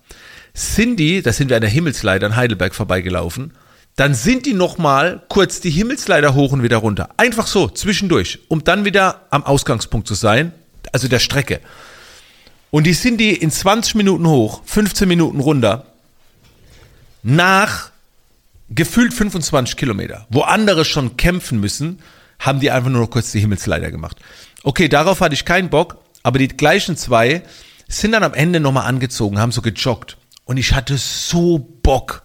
sind 0.55 0.97
die, 0.97 1.23
da 1.23 1.33
sind 1.33 1.49
wir 1.49 1.57
an 1.57 1.63
der 1.63 1.71
Himmelsleiter 1.71 2.27
in 2.27 2.37
Heidelberg 2.37 2.75
vorbeigelaufen, 2.75 3.53
dann 3.97 4.15
sind 4.15 4.47
die 4.47 4.55
nochmal 4.55 5.23
kurz 5.29 5.61
die 5.61 5.71
Himmelsleiter 5.71 6.35
hoch 6.35 6.53
und 6.53 6.63
wieder 6.63 6.79
runter. 6.79 7.11
Einfach 7.17 7.47
so, 7.47 7.69
zwischendurch, 7.69 8.39
um 8.49 8.65
dann 8.65 8.85
wieder 8.85 9.27
am 9.31 9.45
Ausgangspunkt 9.45 10.09
zu 10.09 10.15
sein, 10.15 10.53
also 10.93 11.09
der 11.09 11.19
Strecke. 11.19 11.61
Und 12.71 12.85
die 12.85 12.95
sind 12.95 13.19
die 13.19 13.35
in 13.35 13.51
20 13.51 13.97
Minuten 13.97 14.27
hoch, 14.27 14.63
15 14.65 15.07
Minuten 15.07 15.41
runter, 15.41 15.87
nach 17.23 17.91
gefühlt 18.71 19.13
25 19.13 19.77
Kilometer, 19.77 20.27
wo 20.31 20.41
andere 20.41 20.85
schon 20.85 21.17
kämpfen 21.19 21.61
müssen, 21.61 22.01
haben 22.39 22.61
die 22.61 22.71
einfach 22.71 22.91
nur 22.91 23.03
noch 23.03 23.11
kurz 23.11 23.31
die 23.31 23.41
Himmelsleiter 23.41 23.91
gemacht. 23.91 24.17
Okay, 24.63 24.89
darauf 24.89 25.21
hatte 25.21 25.35
ich 25.35 25.45
keinen 25.45 25.69
Bock, 25.69 25.99
aber 26.23 26.39
die 26.39 26.49
gleichen 26.49 26.97
zwei 26.97 27.43
sind 27.89 28.13
dann 28.13 28.23
am 28.23 28.35
Ende 28.35 28.59
nochmal 28.59 28.87
angezogen, 28.87 29.39
haben 29.39 29.53
so 29.53 29.61
gejoggt. 29.61 30.17
Und 30.45 30.57
ich 30.57 30.73
hatte 30.73 30.97
so 30.97 31.59
Bock, 31.59 32.23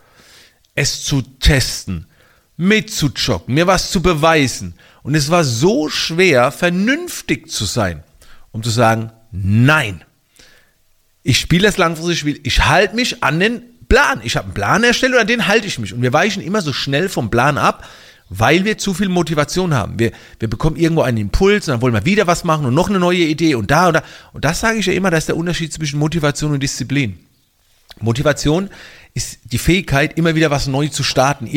es 0.77 1.03
zu 1.03 1.23
testen, 1.23 2.05
mitzujoggen, 2.55 3.53
mir 3.53 3.67
was 3.67 3.91
zu 3.91 4.01
beweisen. 4.01 4.75
Und 5.01 5.15
es 5.15 5.31
war 5.31 5.43
so 5.43 5.89
schwer, 5.89 6.51
vernünftig 6.51 7.49
zu 7.49 7.65
sein, 7.65 8.03
um 8.51 8.61
zu 8.61 8.69
sagen, 8.69 9.11
nein. 9.31 10.03
Ich 11.23 11.39
spiele 11.39 11.63
das 11.63 11.77
langfristig, 11.77 12.41
ich 12.43 12.65
halte 12.65 12.95
mich 12.95 13.23
an 13.23 13.39
den 13.39 13.63
Plan. 13.89 14.21
Ich 14.23 14.37
habe 14.37 14.45
einen 14.45 14.53
Plan 14.53 14.83
erstellt 14.83 15.13
und 15.13 15.19
an 15.19 15.27
den 15.27 15.47
halte 15.47 15.65
ich 15.65 15.79
mich. 15.79 15.93
Und 15.93 16.03
wir 16.03 16.13
weichen 16.13 16.43
immer 16.43 16.61
so 16.61 16.73
schnell 16.73 17.09
vom 17.09 17.31
Plan 17.31 17.57
ab, 17.57 17.87
weil 18.29 18.63
wir 18.63 18.77
zu 18.77 18.93
viel 18.93 19.09
Motivation 19.09 19.73
haben. 19.73 19.97
Wir, 19.97 20.11
wir 20.39 20.47
bekommen 20.47 20.75
irgendwo 20.75 21.01
einen 21.01 21.17
Impuls 21.17 21.67
und 21.67 21.73
dann 21.73 21.81
wollen 21.81 21.95
wir 21.95 22.05
wieder 22.05 22.27
was 22.27 22.43
machen 22.43 22.67
und 22.67 22.75
noch 22.75 22.89
eine 22.89 22.99
neue 22.99 23.23
Idee 23.23 23.55
und 23.55 23.71
da 23.71 23.87
und 23.87 23.95
da. 23.95 24.03
Und 24.31 24.45
das 24.45 24.59
sage 24.59 24.77
ich 24.77 24.85
ja 24.85 24.93
immer, 24.93 25.09
das 25.09 25.19
ist 25.19 25.29
der 25.29 25.37
Unterschied 25.37 25.73
zwischen 25.73 25.97
Motivation 25.97 26.51
und 26.51 26.61
Disziplin. 26.61 27.17
Motivation 27.99 28.69
ist 29.17 29.39
die 29.51 29.57
Fähigkeit, 29.57 30.15
immer 30.15 30.35
wieder 30.35 30.51
was 30.51 30.67
Neues 30.67 30.91
zu 30.91 31.01
starten, 31.01 31.47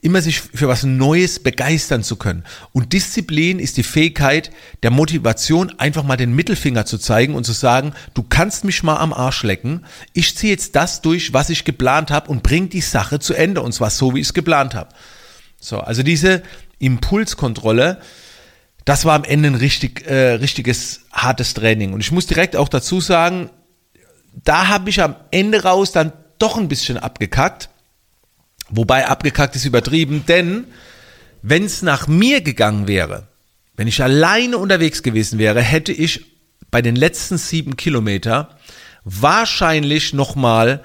immer 0.00 0.22
sich 0.22 0.40
für 0.40 0.68
was 0.68 0.84
Neues 0.84 1.40
begeistern 1.40 2.04
zu 2.04 2.14
können. 2.14 2.44
Und 2.72 2.92
Disziplin 2.92 3.58
ist 3.58 3.76
die 3.76 3.82
Fähigkeit 3.82 4.52
der 4.84 4.92
Motivation, 4.92 5.76
einfach 5.78 6.04
mal 6.04 6.16
den 6.16 6.32
Mittelfinger 6.32 6.86
zu 6.86 6.98
zeigen 6.98 7.34
und 7.34 7.44
zu 7.44 7.52
sagen, 7.52 7.94
du 8.14 8.22
kannst 8.22 8.62
mich 8.62 8.84
mal 8.84 8.98
am 8.98 9.12
Arsch 9.12 9.42
lecken. 9.42 9.84
Ich 10.12 10.36
ziehe 10.36 10.52
jetzt 10.52 10.76
das 10.76 11.02
durch, 11.02 11.32
was 11.32 11.50
ich 11.50 11.64
geplant 11.64 12.12
habe 12.12 12.30
und 12.30 12.44
bring 12.44 12.68
die 12.68 12.80
Sache 12.80 13.18
zu 13.18 13.34
Ende 13.34 13.60
und 13.60 13.72
zwar 13.72 13.90
so, 13.90 14.14
wie 14.14 14.20
ich 14.20 14.28
es 14.28 14.34
geplant 14.34 14.74
habe. 14.76 14.94
So, 15.58 15.80
also 15.80 16.04
diese 16.04 16.44
Impulskontrolle, 16.78 18.00
das 18.84 19.04
war 19.04 19.16
am 19.16 19.24
Ende 19.24 19.48
ein 19.48 19.56
richtig, 19.56 20.06
äh, 20.06 20.34
richtiges 20.34 21.00
hartes 21.10 21.54
Training. 21.54 21.92
Und 21.92 22.00
ich 22.00 22.12
muss 22.12 22.28
direkt 22.28 22.54
auch 22.54 22.68
dazu 22.68 23.00
sagen, 23.00 23.50
da 24.44 24.68
habe 24.68 24.90
ich 24.90 25.02
am 25.02 25.16
Ende 25.32 25.64
raus 25.64 25.90
dann 25.90 26.12
doch 26.42 26.56
ein 26.56 26.68
bisschen 26.68 26.98
abgekackt. 26.98 27.68
Wobei 28.68 29.06
abgekackt 29.06 29.56
ist 29.56 29.64
übertrieben, 29.64 30.24
denn 30.26 30.64
wenn 31.42 31.64
es 31.64 31.82
nach 31.82 32.06
mir 32.06 32.40
gegangen 32.40 32.86
wäre, 32.86 33.28
wenn 33.76 33.88
ich 33.88 34.02
alleine 34.02 34.58
unterwegs 34.58 35.02
gewesen 35.02 35.38
wäre, 35.38 35.62
hätte 35.62 35.92
ich 35.92 36.26
bei 36.70 36.82
den 36.82 36.96
letzten 36.96 37.38
sieben 37.38 37.76
Kilometer 37.76 38.58
wahrscheinlich 39.04 40.12
nochmal 40.12 40.84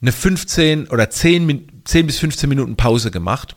eine 0.00 0.12
15 0.12 0.88
oder 0.88 1.10
10, 1.10 1.82
10 1.84 2.06
bis 2.06 2.18
15 2.18 2.48
Minuten 2.48 2.76
Pause 2.76 3.10
gemacht, 3.10 3.56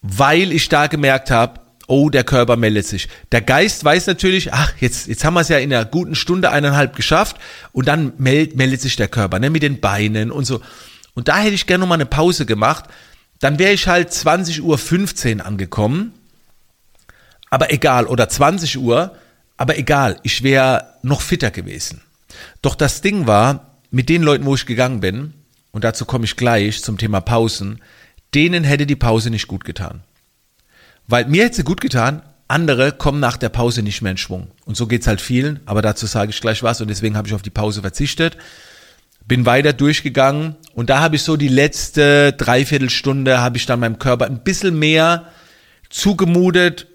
weil 0.00 0.50
ich 0.52 0.68
da 0.68 0.88
gemerkt 0.88 1.30
habe, 1.30 1.60
oh, 1.86 2.10
der 2.10 2.24
Körper 2.24 2.56
meldet 2.56 2.86
sich. 2.86 3.08
Der 3.32 3.40
Geist 3.40 3.84
weiß 3.84 4.06
natürlich, 4.06 4.52
ach, 4.52 4.72
jetzt, 4.80 5.08
jetzt 5.08 5.24
haben 5.24 5.34
wir 5.34 5.40
es 5.40 5.48
ja 5.48 5.58
in 5.58 5.72
einer 5.72 5.84
guten 5.84 6.14
Stunde, 6.14 6.50
eineinhalb 6.50 6.96
geschafft 6.96 7.36
und 7.72 7.88
dann 7.88 8.12
meldet, 8.18 8.56
meldet 8.56 8.80
sich 8.80 8.96
der 8.96 9.08
Körper, 9.08 9.38
ne, 9.38 9.50
mit 9.50 9.62
den 9.62 9.80
Beinen 9.80 10.30
und 10.30 10.44
so. 10.44 10.60
Und 11.14 11.28
da 11.28 11.38
hätte 11.38 11.54
ich 11.54 11.66
gerne 11.66 11.82
nochmal 11.82 11.96
eine 11.96 12.06
Pause 12.06 12.46
gemacht. 12.46 12.84
Dann 13.40 13.58
wäre 13.58 13.72
ich 13.72 13.86
halt 13.86 14.12
20 14.12 14.62
Uhr 14.62 14.78
15 14.78 15.40
angekommen. 15.40 16.12
Aber 17.50 17.72
egal, 17.72 18.06
oder 18.06 18.28
20 18.28 18.78
Uhr, 18.78 19.16
aber 19.56 19.78
egal, 19.78 20.18
ich 20.22 20.42
wäre 20.42 20.94
noch 21.02 21.20
fitter 21.20 21.50
gewesen. 21.50 22.00
Doch 22.62 22.74
das 22.74 23.02
Ding 23.02 23.26
war, 23.26 23.76
mit 23.90 24.08
den 24.08 24.22
Leuten, 24.22 24.46
wo 24.46 24.54
ich 24.54 24.64
gegangen 24.64 25.00
bin, 25.00 25.34
und 25.70 25.84
dazu 25.84 26.04
komme 26.04 26.24
ich 26.24 26.36
gleich 26.36 26.82
zum 26.82 26.98
Thema 26.98 27.20
Pausen, 27.20 27.80
denen 28.34 28.64
hätte 28.64 28.86
die 28.86 28.96
Pause 28.96 29.30
nicht 29.30 29.48
gut 29.48 29.64
getan. 29.64 30.02
Weil 31.06 31.26
mir 31.26 31.44
hätte 31.44 31.56
sie 31.56 31.64
gut 31.64 31.80
getan, 31.80 32.22
andere 32.48 32.92
kommen 32.92 33.18
nach 33.18 33.36
der 33.38 33.48
Pause 33.48 33.82
nicht 33.82 34.02
mehr 34.02 34.12
in 34.12 34.18
Schwung. 34.18 34.48
Und 34.66 34.76
so 34.76 34.86
geht's 34.86 35.06
halt 35.06 35.20
vielen, 35.20 35.60
aber 35.64 35.80
dazu 35.80 36.06
sage 36.06 36.30
ich 36.30 36.40
gleich 36.40 36.62
was 36.62 36.80
und 36.80 36.88
deswegen 36.88 37.16
habe 37.16 37.26
ich 37.26 37.34
auf 37.34 37.42
die 37.42 37.50
Pause 37.50 37.80
verzichtet. 37.80 38.36
Bin 39.26 39.46
weiter 39.46 39.72
durchgegangen 39.72 40.56
und 40.74 40.90
da 40.90 41.00
habe 41.00 41.16
ich 41.16 41.22
so 41.22 41.36
die 41.36 41.48
letzte 41.48 42.32
Dreiviertelstunde, 42.32 43.40
habe 43.40 43.56
ich 43.56 43.66
dann 43.66 43.80
meinem 43.80 43.98
Körper 43.98 44.26
ein 44.26 44.42
bisschen 44.42 44.78
mehr 44.78 45.28
zugemutet. 45.88 46.88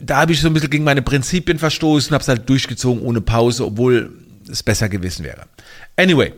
Da 0.00 0.18
habe 0.18 0.32
ich 0.32 0.40
so 0.40 0.48
ein 0.48 0.54
bisschen 0.54 0.70
gegen 0.70 0.84
meine 0.84 1.02
Prinzipien 1.02 1.58
verstoßen, 1.58 2.12
habe 2.12 2.22
es 2.22 2.28
halt 2.28 2.48
durchgezogen 2.48 3.02
ohne 3.02 3.22
Pause, 3.22 3.64
obwohl 3.64 4.12
es 4.50 4.62
besser 4.62 4.88
gewesen 4.88 5.24
wäre. 5.24 5.44
Anyway, 5.96 6.34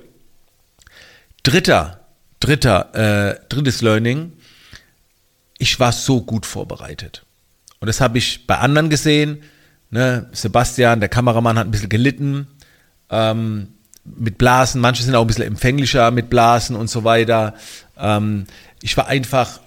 dritter, 1.42 2.04
dritter, 2.38 2.94
äh, 3.30 3.40
drittes 3.48 3.82
Learning 3.82 4.32
ich 5.58 5.78
war 5.80 5.92
so 5.92 6.22
gut 6.22 6.46
vorbereitet. 6.46 7.24
Und 7.80 7.86
das 7.86 8.00
habe 8.00 8.18
ich 8.18 8.46
bei 8.46 8.58
anderen 8.58 8.90
gesehen. 8.90 9.42
Ne? 9.90 10.28
Sebastian, 10.32 11.00
der 11.00 11.08
Kameramann, 11.08 11.58
hat 11.58 11.66
ein 11.66 11.70
bisschen 11.70 11.88
gelitten 11.88 12.46
ähm, 13.10 13.68
mit 14.04 14.38
Blasen. 14.38 14.80
Manche 14.80 15.02
sind 15.02 15.14
auch 15.14 15.22
ein 15.22 15.26
bisschen 15.26 15.44
empfänglicher 15.46 16.10
mit 16.10 16.30
Blasen 16.30 16.76
und 16.76 16.88
so 16.88 17.04
weiter. 17.04 17.54
Ähm, 17.98 18.46
ich 18.82 18.96
war 18.96 19.06
einfach, 19.06 19.60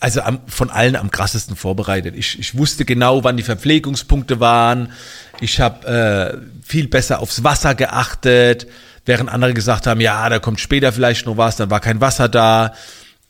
also 0.00 0.22
am, 0.22 0.40
von 0.46 0.70
allen 0.70 0.96
am 0.96 1.10
krassesten 1.10 1.56
vorbereitet. 1.56 2.14
Ich, 2.16 2.38
ich 2.38 2.56
wusste 2.56 2.84
genau, 2.84 3.24
wann 3.24 3.36
die 3.36 3.42
Verpflegungspunkte 3.42 4.40
waren. 4.40 4.92
Ich 5.40 5.60
habe 5.60 5.86
äh, 5.86 6.64
viel 6.66 6.88
besser 6.88 7.20
aufs 7.20 7.44
Wasser 7.44 7.74
geachtet, 7.74 8.66
während 9.06 9.30
andere 9.30 9.54
gesagt 9.54 9.86
haben, 9.86 10.00
ja, 10.00 10.28
da 10.28 10.38
kommt 10.38 10.60
später 10.60 10.92
vielleicht 10.92 11.26
noch 11.26 11.36
was, 11.36 11.56
dann 11.56 11.70
war 11.70 11.80
kein 11.80 12.00
Wasser 12.00 12.28
da. 12.28 12.74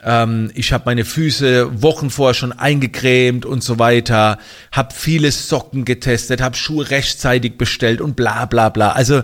Ähm, 0.03 0.51
ich 0.55 0.73
habe 0.73 0.85
meine 0.87 1.05
Füße 1.05 1.83
Wochen 1.83 2.11
vorher 2.11 2.35
schon 2.35 2.53
eingecremt 2.53 3.45
und 3.45 3.63
so 3.63 3.79
weiter. 3.79 4.39
Habe 4.73 4.95
viele 4.95 5.31
Socken 5.31 5.85
getestet, 5.85 6.41
habe 6.41 6.57
Schuhe 6.57 6.91
rechtzeitig 6.91 7.59
bestellt 7.59 8.01
und 8.01 8.17
bla 8.17 8.47
bla 8.47 8.69
bla. 8.69 8.93
Also 8.93 9.23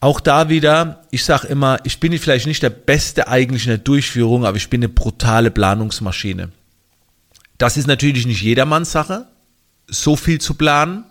auch 0.00 0.18
da 0.18 0.48
wieder, 0.48 1.02
ich 1.10 1.24
sag 1.24 1.44
immer, 1.44 1.78
ich 1.84 2.00
bin 2.00 2.18
vielleicht 2.18 2.46
nicht 2.46 2.62
der 2.62 2.70
Beste 2.70 3.28
eigentlich 3.28 3.64
in 3.64 3.70
der 3.70 3.78
Durchführung, 3.78 4.44
aber 4.44 4.56
ich 4.56 4.68
bin 4.68 4.80
eine 4.80 4.88
brutale 4.88 5.50
Planungsmaschine. 5.50 6.50
Das 7.56 7.76
ist 7.76 7.86
natürlich 7.86 8.26
nicht 8.26 8.42
jedermanns 8.42 8.90
Sache, 8.90 9.26
so 9.86 10.16
viel 10.16 10.40
zu 10.40 10.54
planen. 10.54 11.04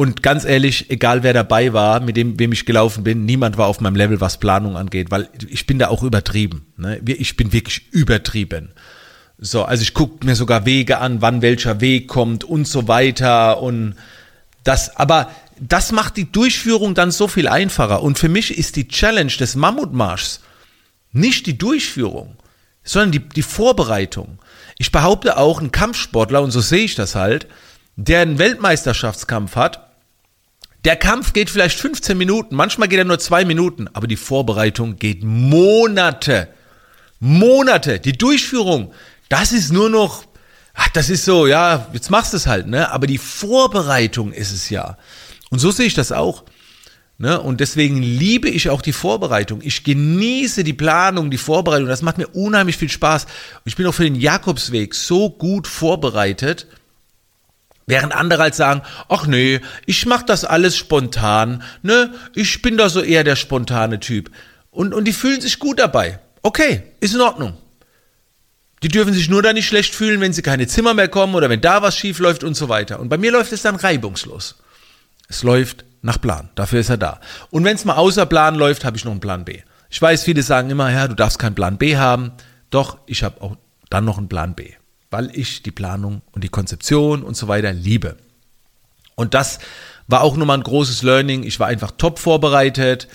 Und 0.00 0.22
ganz 0.22 0.46
ehrlich, 0.46 0.88
egal 0.88 1.22
wer 1.22 1.34
dabei 1.34 1.74
war, 1.74 2.00
mit 2.00 2.16
dem, 2.16 2.38
wem 2.38 2.52
ich 2.52 2.64
gelaufen 2.64 3.04
bin, 3.04 3.26
niemand 3.26 3.58
war 3.58 3.66
auf 3.66 3.82
meinem 3.82 3.96
Level, 3.96 4.18
was 4.18 4.40
Planung 4.40 4.74
angeht, 4.74 5.10
weil 5.10 5.28
ich 5.46 5.66
bin 5.66 5.78
da 5.78 5.88
auch 5.88 6.02
übertrieben. 6.02 6.72
Ne? 6.78 7.02
Ich 7.04 7.36
bin 7.36 7.52
wirklich 7.52 7.92
übertrieben. 7.92 8.70
So, 9.36 9.62
also 9.62 9.82
ich 9.82 9.92
gucke 9.92 10.24
mir 10.24 10.36
sogar 10.36 10.64
Wege 10.64 11.00
an, 11.00 11.20
wann 11.20 11.42
welcher 11.42 11.82
Weg 11.82 12.08
kommt 12.08 12.44
und 12.44 12.66
so 12.66 12.88
weiter 12.88 13.60
und 13.60 13.94
das, 14.64 14.96
aber 14.96 15.30
das 15.60 15.92
macht 15.92 16.16
die 16.16 16.32
Durchführung 16.32 16.94
dann 16.94 17.10
so 17.10 17.28
viel 17.28 17.46
einfacher. 17.46 18.02
Und 18.02 18.18
für 18.18 18.30
mich 18.30 18.56
ist 18.56 18.76
die 18.76 18.88
Challenge 18.88 19.32
des 19.32 19.54
Mammutmarschs 19.54 20.40
nicht 21.12 21.44
die 21.44 21.58
Durchführung, 21.58 22.38
sondern 22.82 23.12
die, 23.12 23.28
die 23.28 23.42
Vorbereitung. 23.42 24.38
Ich 24.78 24.92
behaupte 24.92 25.36
auch, 25.36 25.60
ein 25.60 25.72
Kampfsportler, 25.72 26.40
und 26.40 26.52
so 26.52 26.62
sehe 26.62 26.84
ich 26.84 26.94
das 26.94 27.16
halt, 27.16 27.48
der 27.96 28.22
einen 28.22 28.38
Weltmeisterschaftskampf 28.38 29.56
hat, 29.56 29.89
der 30.84 30.96
Kampf 30.96 31.32
geht 31.32 31.50
vielleicht 31.50 31.78
15 31.78 32.16
Minuten, 32.16 32.54
manchmal 32.54 32.88
geht 32.88 32.98
er 32.98 33.04
nur 33.04 33.18
zwei 33.18 33.44
Minuten, 33.44 33.88
aber 33.92 34.06
die 34.06 34.16
Vorbereitung 34.16 34.96
geht 34.96 35.22
Monate. 35.22 36.48
Monate. 37.18 38.00
Die 38.00 38.16
Durchführung, 38.16 38.92
das 39.28 39.52
ist 39.52 39.72
nur 39.72 39.90
noch, 39.90 40.24
ach, 40.74 40.88
das 40.88 41.10
ist 41.10 41.24
so, 41.24 41.46
ja, 41.46 41.88
jetzt 41.92 42.10
machst 42.10 42.32
du 42.32 42.38
es 42.38 42.46
halt, 42.46 42.66
ne? 42.66 42.90
Aber 42.90 43.06
die 43.06 43.18
Vorbereitung 43.18 44.32
ist 44.32 44.52
es 44.52 44.70
ja. 44.70 44.96
Und 45.50 45.58
so 45.58 45.70
sehe 45.70 45.86
ich 45.86 45.94
das 45.94 46.12
auch. 46.12 46.44
Ne? 47.20 47.38
Und 47.38 47.60
deswegen 47.60 48.02
liebe 48.02 48.48
ich 48.48 48.70
auch 48.70 48.80
die 48.80 48.94
Vorbereitung. 48.94 49.60
Ich 49.62 49.84
genieße 49.84 50.64
die 50.64 50.72
Planung, 50.72 51.30
die 51.30 51.36
Vorbereitung. 51.36 51.86
Das 51.86 52.00
macht 52.00 52.16
mir 52.16 52.28
unheimlich 52.28 52.78
viel 52.78 52.88
Spaß. 52.88 53.24
Und 53.24 53.66
ich 53.66 53.76
bin 53.76 53.86
auch 53.86 53.92
für 53.92 54.04
den 54.04 54.14
Jakobsweg 54.14 54.94
so 54.94 55.28
gut 55.28 55.66
vorbereitet. 55.66 56.66
Während 57.90 58.14
andere 58.14 58.42
halt 58.42 58.54
sagen, 58.54 58.82
ach 59.08 59.26
nee, 59.26 59.60
ich 59.84 60.06
mach 60.06 60.22
das 60.22 60.44
alles 60.44 60.76
spontan, 60.76 61.64
ne? 61.82 62.14
Ich 62.34 62.62
bin 62.62 62.76
da 62.76 62.88
so 62.88 63.02
eher 63.02 63.24
der 63.24 63.34
spontane 63.34 63.98
Typ. 63.98 64.30
Und, 64.70 64.94
und 64.94 65.06
die 65.06 65.12
fühlen 65.12 65.40
sich 65.40 65.58
gut 65.58 65.80
dabei. 65.80 66.20
Okay, 66.42 66.84
ist 67.00 67.14
in 67.14 67.20
Ordnung. 67.20 67.58
Die 68.84 68.88
dürfen 68.88 69.12
sich 69.12 69.28
nur 69.28 69.42
da 69.42 69.52
nicht 69.52 69.66
schlecht 69.66 69.92
fühlen, 69.92 70.20
wenn 70.20 70.32
sie 70.32 70.42
keine 70.42 70.68
Zimmer 70.68 70.94
mehr 70.94 71.08
kommen 71.08 71.34
oder 71.34 71.50
wenn 71.50 71.60
da 71.60 71.82
was 71.82 71.96
schief 71.96 72.20
läuft 72.20 72.44
und 72.44 72.54
so 72.54 72.68
weiter. 72.68 73.00
Und 73.00 73.08
bei 73.08 73.18
mir 73.18 73.32
läuft 73.32 73.52
es 73.52 73.62
dann 73.62 73.74
reibungslos. 73.74 74.62
Es 75.28 75.42
läuft 75.42 75.84
nach 76.00 76.20
Plan. 76.20 76.48
Dafür 76.54 76.80
ist 76.80 76.90
er 76.90 76.96
da. 76.96 77.20
Und 77.50 77.64
wenn 77.64 77.74
es 77.74 77.84
mal 77.84 77.96
außer 77.96 78.24
Plan 78.24 78.54
läuft, 78.54 78.84
habe 78.84 78.96
ich 78.96 79.04
noch 79.04 79.12
einen 79.12 79.20
Plan 79.20 79.44
B. 79.44 79.62
Ich 79.90 80.00
weiß, 80.00 80.22
viele 80.22 80.44
sagen 80.44 80.70
immer, 80.70 80.92
ja, 80.92 81.08
du 81.08 81.14
darfst 81.14 81.40
keinen 81.40 81.56
Plan 81.56 81.76
B 81.76 81.96
haben. 81.96 82.30
Doch, 82.70 82.98
ich 83.06 83.24
habe 83.24 83.42
auch 83.42 83.56
dann 83.90 84.04
noch 84.04 84.16
einen 84.16 84.28
Plan 84.28 84.54
B 84.54 84.74
weil 85.10 85.36
ich 85.36 85.62
die 85.62 85.70
Planung 85.70 86.22
und 86.32 86.44
die 86.44 86.48
Konzeption 86.48 87.22
und 87.22 87.36
so 87.36 87.48
weiter 87.48 87.72
liebe. 87.72 88.16
Und 89.16 89.34
das 89.34 89.58
war 90.06 90.22
auch 90.22 90.36
nochmal 90.36 90.58
ein 90.58 90.62
großes 90.62 91.02
Learning. 91.02 91.42
Ich 91.42 91.60
war 91.60 91.66
einfach 91.66 91.92
top 91.92 92.18
vorbereitet, 92.18 93.08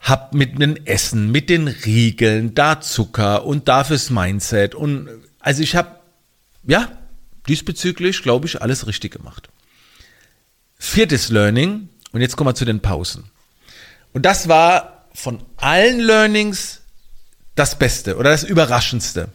hab 0.00 0.34
mit 0.34 0.60
dem 0.60 0.76
Essen, 0.86 1.30
mit 1.30 1.50
den 1.50 1.68
Riegeln, 1.68 2.54
da 2.54 2.80
Zucker 2.80 3.44
und 3.44 3.68
da 3.68 3.84
fürs 3.84 4.10
Mindset 4.10 4.74
und 4.74 5.08
also 5.40 5.62
ich 5.62 5.76
habe 5.76 6.00
ja 6.66 6.90
diesbezüglich 7.48 8.22
glaube 8.22 8.46
ich 8.46 8.62
alles 8.62 8.86
richtig 8.86 9.12
gemacht. 9.12 9.48
Viertes 10.78 11.28
Learning 11.28 11.90
und 12.12 12.20
jetzt 12.20 12.36
kommen 12.36 12.48
wir 12.48 12.54
zu 12.54 12.64
den 12.64 12.80
Pausen. 12.80 13.24
Und 14.12 14.24
das 14.24 14.48
war 14.48 15.06
von 15.12 15.42
allen 15.56 16.00
Learnings 16.00 16.80
das 17.54 17.78
Beste 17.78 18.16
oder 18.16 18.30
das 18.30 18.44
Überraschendste 18.44 19.28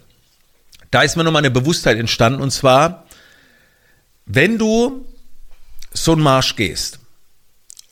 da 0.96 1.02
ist 1.02 1.18
mir 1.18 1.26
nochmal 1.26 1.42
eine 1.42 1.52
Bewusstheit 1.52 1.98
entstanden 1.98 2.42
und 2.42 2.52
zwar, 2.52 3.06
wenn 4.26 4.58
du 4.58 5.06
so 5.94 6.14
einen 6.14 6.22
Marsch 6.22 6.56
gehst 6.56 7.00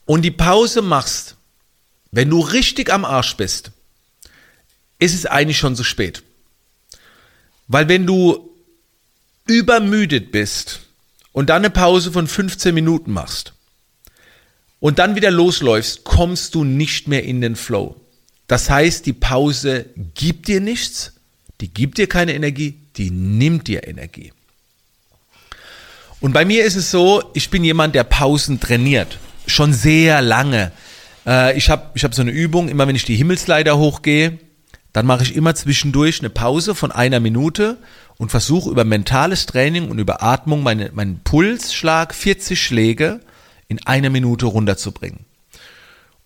und 0.06 0.22
die 0.22 0.32
Pause 0.32 0.82
machst, 0.82 1.36
wenn 2.12 2.30
du 2.30 2.40
richtig 2.40 2.94
am 2.94 3.04
Arsch 3.04 3.36
bist, 3.36 3.72
ist 5.00 5.14
es 5.14 5.26
eigentlich 5.26 5.58
schon 5.58 5.76
zu 5.76 5.84
spät. 5.84 6.24
Weil 7.68 7.90
wenn 7.90 8.08
du 8.08 8.50
übermüdet 9.48 10.32
bist 10.32 10.80
und 11.34 11.50
dann 11.50 11.64
eine 11.64 11.72
Pause 11.72 12.10
von 12.10 12.26
15 12.26 12.74
Minuten 12.74 13.12
machst 13.12 13.52
und 14.80 14.98
dann 14.98 15.16
wieder 15.16 15.30
losläufst, 15.30 16.06
kommst 16.06 16.56
du 16.56 16.64
nicht 16.64 17.10
mehr 17.10 17.26
in 17.26 17.42
den 17.42 17.58
Flow. 17.58 18.00
Das 18.48 18.70
heißt, 18.70 19.06
die 19.06 19.12
Pause 19.12 19.88
gibt 20.16 20.48
dir 20.48 20.62
nichts, 20.62 21.12
die 21.60 21.68
gibt 21.68 21.98
dir 21.98 22.08
keine 22.08 22.34
Energie, 22.34 22.80
die 22.98 23.12
nimmt 23.12 23.68
dir 23.68 23.88
Energie. 23.88 24.32
Und 26.20 26.34
bei 26.34 26.46
mir 26.46 26.64
ist 26.64 26.76
es 26.76 26.90
so, 26.90 27.24
ich 27.34 27.50
bin 27.50 27.64
jemand, 27.64 27.96
der 27.96 28.06
Pausen 28.06 28.60
trainiert. 28.60 29.20
Schon 29.46 29.74
sehr 29.74 30.22
lange. 30.22 30.72
Äh, 31.26 31.58
ich 31.58 31.70
habe 31.70 31.92
ich 31.96 32.04
hab 32.04 32.14
so 32.14 32.22
eine 32.22 32.32
Übung, 32.32 32.70
immer 32.70 32.88
wenn 32.88 32.96
ich 32.96 33.04
die 33.04 33.16
Himmelsleiter 33.16 33.78
hochgehe, 33.78 34.40
dann 34.94 35.06
mache 35.06 35.24
ich 35.24 35.36
immer 35.36 35.56
zwischendurch 35.56 36.20
eine 36.20 36.30
Pause 36.30 36.76
von 36.76 36.92
einer 36.92 37.20
Minute 37.20 37.78
und 38.18 38.30
versuche 38.30 38.70
über 38.70 38.86
mentales 38.86 39.48
Training 39.48 39.90
und 39.90 40.00
über 40.00 40.24
Atmung 40.24 40.64
meine, 40.64 40.92
meinen 40.94 41.20
Pulsschlag 41.24 42.14
40 42.14 42.62
Schläge 42.62 43.20
in 43.68 43.86
einer 43.86 44.10
Minute 44.10 44.46
runterzubringen. 44.46 45.26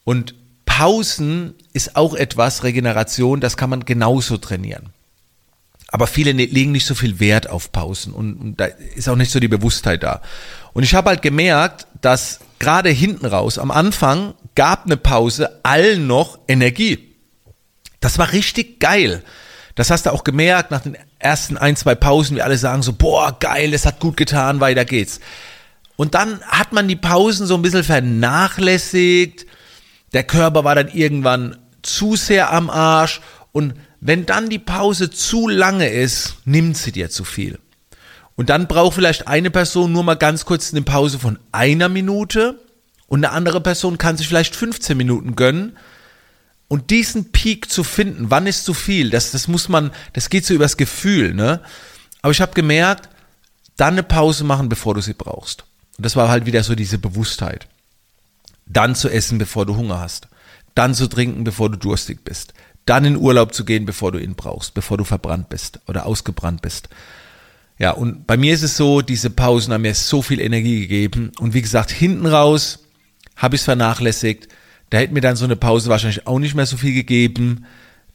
Und 0.04 0.36
Pausen 0.66 1.56
ist 1.74 1.96
auch 1.96 2.14
etwas, 2.14 2.64
Regeneration, 2.64 3.40
das 3.40 3.58
kann 3.58 3.70
man 3.70 3.86
genauso 3.86 4.38
trainieren. 4.38 4.90
Aber 5.90 6.08
viele 6.08 6.34
ne-, 6.34 6.46
legen 6.46 6.72
nicht 6.72 6.86
so 6.86 6.96
viel 6.96 7.20
Wert 7.20 7.50
auf 7.50 7.72
Pausen 7.72 8.14
und, 8.14 8.36
und 8.36 8.60
da 8.60 8.66
ist 8.66 9.08
auch 9.08 9.16
nicht 9.16 9.32
so 9.32 9.40
die 9.40 9.48
Bewusstheit 9.48 10.04
da. 10.04 10.22
Und 10.74 10.84
ich 10.84 10.94
habe 10.94 11.10
halt 11.10 11.22
gemerkt, 11.22 11.88
dass 12.02 12.40
gerade 12.60 12.90
hinten 12.90 13.26
raus, 13.26 13.58
am 13.58 13.72
Anfang 13.72 14.34
gab 14.56 14.86
eine 14.86 14.98
Pause 14.98 15.60
allen 15.64 16.08
noch 16.08 16.40
Energie. 16.48 17.16
Das 18.00 18.18
war 18.18 18.32
richtig 18.32 18.80
geil. 18.80 19.24
Das 19.76 19.92
hast 19.92 20.06
du 20.06 20.12
auch 20.12 20.24
gemerkt 20.24 20.72
nach 20.72 20.82
den 20.82 20.98
ersten 21.20 21.58
ein, 21.58 21.76
zwei 21.76 21.96
Pausen, 21.96 22.36
wie 22.36 22.42
alle 22.42 22.58
sagen 22.58 22.82
so, 22.82 22.94
boah, 22.94 23.38
geil, 23.40 23.74
es 23.74 23.86
hat 23.86 24.00
gut 24.00 24.18
getan, 24.18 24.60
weiter 24.60 24.86
geht's. 24.86 25.20
Und 25.96 26.14
dann 26.16 26.42
hat 26.44 26.74
man 26.74 26.88
die 26.88 26.96
Pausen 26.96 27.48
so 27.48 27.56
ein 27.56 27.62
bisschen 27.62 27.84
vernachlässigt. 27.84 29.46
Der 30.14 30.24
Körper 30.24 30.64
war 30.64 30.76
dann 30.76 30.90
irgendwann 30.90 31.58
zu 31.82 32.16
sehr 32.16 32.52
am 32.52 32.70
Arsch 32.70 33.22
und 33.52 33.74
wenn 34.00 34.26
dann 34.26 34.50
die 34.50 34.60
Pause 34.60 35.10
zu 35.10 35.48
lange 35.48 35.90
ist, 35.90 36.36
nimmt 36.46 36.78
sie 36.78 36.92
dir 36.92 37.10
zu 37.10 37.24
viel. 37.24 37.60
Und 38.36 38.50
dann 38.50 38.68
braucht 38.68 38.96
vielleicht 38.96 39.28
eine 39.28 39.50
Person 39.50 39.92
nur 39.92 40.04
mal 40.04 40.16
ganz 40.16 40.46
kurz 40.46 40.72
eine 40.72 40.84
Pause 40.84 41.18
von 41.18 41.40
einer 41.52 41.90
Minute 41.90 42.60
und 43.08 43.26
eine 43.26 43.34
andere 43.34 43.62
Person 43.62 43.98
kann 43.98 44.18
sich 44.18 44.28
vielleicht 44.28 44.56
15 44.56 44.96
Minuten 44.96 45.36
gönnen. 45.36 45.76
Und 46.68 46.92
diesen 46.92 47.32
Peak 47.32 47.72
zu 47.72 47.84
finden, 47.84 48.30
wann 48.30 48.46
ist 48.46 48.66
zu 48.66 48.74
viel, 48.74 49.10
das, 49.10 49.32
das 49.32 49.48
muss 49.48 49.70
man, 49.70 49.92
das 50.14 50.30
geht 50.30 50.46
so 50.46 50.54
übers 50.54 50.76
Gefühl, 50.76 51.34
ne? 51.34 51.62
Aber 52.22 52.32
ich 52.32 52.42
habe 52.42 52.54
gemerkt, 52.54 53.10
dann 53.78 53.94
eine 53.94 54.04
Pause 54.04 54.44
machen, 54.44 54.68
bevor 54.68 54.94
du 54.94 55.02
sie 55.02 55.14
brauchst. 55.14 55.64
Und 55.98 56.06
das 56.06 56.18
war 56.18 56.28
halt 56.28 56.46
wieder 56.46 56.64
so 56.64 56.76
diese 56.76 56.98
Bewusstheit. 56.98 57.68
Dann 58.66 58.96
zu 58.96 59.08
essen, 59.10 59.38
bevor 59.38 59.66
du 59.66 59.78
Hunger 59.78 60.00
hast. 60.00 60.28
Dann 60.76 60.94
zu 60.94 61.08
trinken, 61.08 61.46
bevor 61.46 61.72
du 61.72 61.78
durstig 61.78 62.26
bist 62.26 62.54
dann 62.88 63.06
in 63.06 63.18
Urlaub 63.18 63.54
zu 63.54 63.66
gehen, 63.66 63.86
bevor 63.86 64.12
du 64.12 64.20
ihn 64.20 64.36
brauchst, 64.36 64.74
bevor 64.74 64.98
du 64.98 65.04
verbrannt 65.04 65.50
bist 65.50 65.80
oder 65.88 66.06
ausgebrannt 66.06 66.62
bist. 66.62 66.90
Ja, 67.80 67.92
und 67.92 68.26
bei 68.26 68.38
mir 68.38 68.54
ist 68.54 68.64
es 68.64 68.76
so, 68.76 69.02
diese 69.02 69.30
Pausen 69.30 69.72
haben 69.72 69.84
mir 69.84 69.94
so 69.94 70.22
viel 70.22 70.40
Energie 70.40 70.80
gegeben. 70.80 71.32
Und 71.40 71.54
wie 71.54 71.62
gesagt, 71.62 71.92
hinten 71.92 72.26
raus 72.26 72.80
habe 73.36 73.56
ich 73.56 73.62
es 73.62 73.66
vernachlässigt. 73.66 74.48
Da 74.90 74.98
hätte 74.98 75.14
mir 75.14 75.22
dann 75.22 75.36
so 75.36 75.46
eine 75.46 75.56
Pause 75.56 75.90
wahrscheinlich 75.90 76.26
auch 76.26 76.40
nicht 76.40 76.56
mehr 76.56 76.66
so 76.66 76.78
viel 76.78 76.94
gegeben. 76.94 77.66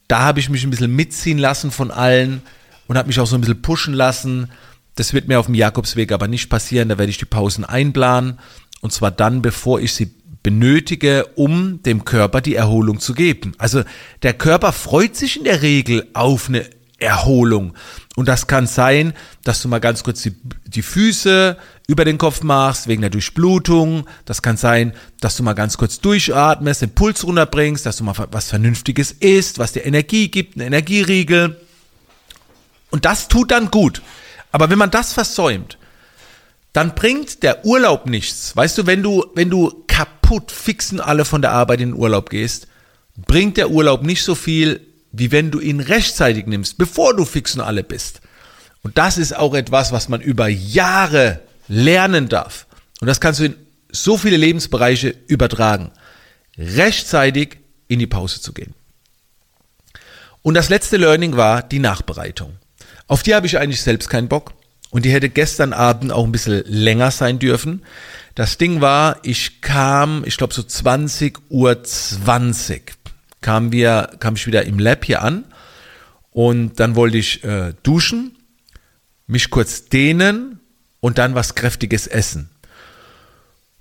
Da 0.07 0.19
habe 0.19 0.39
ich 0.39 0.49
mich 0.49 0.63
ein 0.63 0.69
bisschen 0.69 0.95
mitziehen 0.95 1.37
lassen 1.37 1.71
von 1.71 1.91
allen 1.91 2.41
und 2.87 2.97
habe 2.97 3.07
mich 3.07 3.19
auch 3.19 3.27
so 3.27 3.35
ein 3.35 3.41
bisschen 3.41 3.61
pushen 3.61 3.93
lassen. 3.93 4.51
Das 4.95 5.13
wird 5.13 5.27
mir 5.27 5.39
auf 5.39 5.45
dem 5.45 5.55
Jakobsweg 5.55 6.11
aber 6.11 6.27
nicht 6.27 6.49
passieren. 6.49 6.89
Da 6.89 6.97
werde 6.97 7.09
ich 7.09 7.17
die 7.17 7.25
Pausen 7.25 7.63
einplanen. 7.63 8.39
Und 8.81 8.91
zwar 8.91 9.11
dann, 9.11 9.41
bevor 9.41 9.79
ich 9.79 9.93
sie 9.93 10.13
benötige, 10.43 11.25
um 11.35 11.81
dem 11.83 12.03
Körper 12.03 12.41
die 12.41 12.55
Erholung 12.55 12.99
zu 12.99 13.13
geben. 13.13 13.53
Also 13.57 13.83
der 14.21 14.33
Körper 14.33 14.73
freut 14.73 15.15
sich 15.15 15.37
in 15.37 15.45
der 15.45 15.61
Regel 15.61 16.07
auf 16.13 16.49
eine 16.49 16.65
Erholung. 16.99 17.73
Und 18.15 18.27
das 18.27 18.47
kann 18.47 18.67
sein, 18.67 19.13
dass 19.43 19.61
du 19.61 19.67
mal 19.67 19.79
ganz 19.79 20.03
kurz 20.03 20.21
die, 20.21 20.35
die 20.65 20.81
Füße 20.81 21.57
über 21.87 22.05
den 22.05 22.17
Kopf 22.17 22.43
machst, 22.43 22.87
wegen 22.87 23.01
der 23.01 23.09
Durchblutung. 23.09 24.07
Das 24.25 24.41
kann 24.41 24.57
sein, 24.57 24.93
dass 25.19 25.35
du 25.35 25.43
mal 25.43 25.53
ganz 25.53 25.77
kurz 25.77 25.99
durchatmest, 25.99 26.81
den 26.81 26.93
Puls 26.93 27.23
runterbringst, 27.23 27.85
dass 27.85 27.97
du 27.97 28.03
mal 28.03 28.15
was 28.31 28.49
Vernünftiges 28.49 29.11
isst, 29.11 29.59
was 29.59 29.73
dir 29.73 29.85
Energie 29.85 30.29
gibt, 30.29 30.55
einen 30.55 30.67
Energieriegel. 30.67 31.59
Und 32.91 33.05
das 33.05 33.27
tut 33.27 33.51
dann 33.51 33.71
gut. 33.71 34.01
Aber 34.51 34.69
wenn 34.69 34.77
man 34.77 34.91
das 34.91 35.13
versäumt, 35.13 35.77
dann 36.73 36.95
bringt 36.95 37.43
der 37.43 37.65
Urlaub 37.65 38.07
nichts. 38.07 38.55
Weißt 38.55 38.77
du, 38.77 38.85
wenn 38.85 39.03
du, 39.03 39.25
wenn 39.35 39.49
du 39.49 39.83
kaputt 39.87 40.22
fixen 40.51 40.99
alle 40.99 41.25
von 41.25 41.41
der 41.41 41.51
Arbeit 41.51 41.81
in 41.81 41.89
den 41.89 41.99
Urlaub 41.99 42.29
gehst, 42.29 42.67
bringt 43.15 43.57
der 43.57 43.69
Urlaub 43.69 44.03
nicht 44.03 44.23
so 44.23 44.35
viel, 44.35 44.81
wie 45.11 45.31
wenn 45.31 45.51
du 45.51 45.59
ihn 45.59 45.79
rechtzeitig 45.79 46.47
nimmst, 46.47 46.77
bevor 46.77 47.15
du 47.15 47.25
fixen 47.25 47.61
alle 47.61 47.83
bist. 47.83 48.21
Und 48.81 48.97
das 48.97 49.17
ist 49.17 49.35
auch 49.35 49.53
etwas, 49.53 49.91
was 49.91 50.09
man 50.09 50.21
über 50.21 50.47
Jahre 50.47 51.39
lernen 51.67 52.27
darf. 52.27 52.67
Und 52.99 53.07
das 53.07 53.21
kannst 53.21 53.39
du 53.39 53.45
in 53.45 53.55
so 53.91 54.17
viele 54.17 54.37
Lebensbereiche 54.37 55.15
übertragen. 55.27 55.91
Rechtzeitig 56.57 57.59
in 57.87 57.99
die 57.99 58.07
Pause 58.07 58.41
zu 58.41 58.53
gehen. 58.53 58.73
Und 60.41 60.55
das 60.55 60.69
letzte 60.69 60.97
Learning 60.97 61.37
war 61.37 61.63
die 61.63 61.79
Nachbereitung. 61.79 62.57
Auf 63.07 63.23
die 63.23 63.33
habe 63.35 63.47
ich 63.47 63.57
eigentlich 63.57 63.81
selbst 63.81 64.09
keinen 64.09 64.27
Bock. 64.27 64.53
Und 64.89 65.05
die 65.05 65.11
hätte 65.11 65.29
gestern 65.29 65.73
Abend 65.73 66.11
auch 66.11 66.25
ein 66.25 66.31
bisschen 66.31 66.63
länger 66.65 67.09
sein 67.11 67.39
dürfen. 67.39 67.83
Das 68.35 68.57
Ding 68.57 68.81
war, 68.81 69.17
ich 69.23 69.61
kam, 69.61 70.23
ich 70.25 70.37
glaube 70.37 70.53
so 70.53 70.63
20 70.63 71.37
Uhr 71.49 71.83
20 71.83 72.93
kam 73.41 73.71
wir, 73.71 74.09
kam 74.19 74.35
ich 74.35 74.47
wieder 74.47 74.65
im 74.65 74.79
Lab 74.79 75.05
hier 75.05 75.21
an 75.21 75.45
und 76.31 76.79
dann 76.79 76.95
wollte 76.95 77.17
ich 77.17 77.43
äh, 77.43 77.73
duschen, 77.83 78.35
mich 79.27 79.49
kurz 79.49 79.85
dehnen 79.85 80.59
und 80.99 81.17
dann 81.17 81.35
was 81.35 81.53
kräftiges 81.53 82.07
essen. 82.07 82.49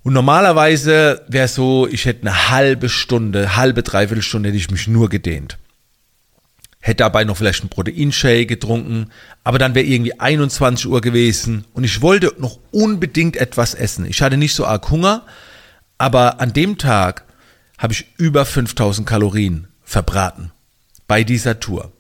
Und 0.03 0.13
normalerweise 0.13 1.25
wäre 1.29 1.49
so, 1.49 1.87
ich 1.87 2.05
hätte 2.05 2.23
eine 2.23 2.51
halbe 2.51 2.89
Stunde, 2.89 3.57
halbe, 3.57 3.83
dreiviertel 3.83 4.23
Stunde 4.23 4.49
hätte 4.49 4.59
ich 4.59 4.71
mich 4.71 4.89
nur 4.89 5.09
gedehnt 5.09 5.59
hätte 6.83 7.05
dabei 7.05 7.25
noch 7.25 7.37
vielleicht 7.37 7.63
einen 7.63 7.71
Proteinshake 7.71 8.47
getrunken, 8.47 9.11
aber 9.45 9.59
dann 9.59 9.75
wäre 9.75 9.87
irgendwie 9.87 10.19
21 10.19 10.89
Uhr 10.89 11.01
gewesen 11.01 11.65
und 11.73 11.85
ich 11.85 12.03
wollte 12.03 12.35
noch 12.39 12.59
unbedingt 12.73 13.37
etwas 13.37 13.73
essen. 13.73 14.05
Ich 14.05 14.21
hatte 14.21 14.37
nicht 14.37 14.55
so 14.55 14.67
arg 14.67 14.91
Hunger, 14.91 15.25
aber 15.97 16.41
an 16.41 16.53
dem 16.53 16.79
Tag 16.79 17.25
habe 17.79 17.93
ich 17.93 18.07
über 18.19 18.45
5000 18.45 19.09
Kalorien 19.09 19.69
verbraten 19.85 20.51
bei 21.07 21.23
dieser 21.23 21.61
Tour. 21.61 21.93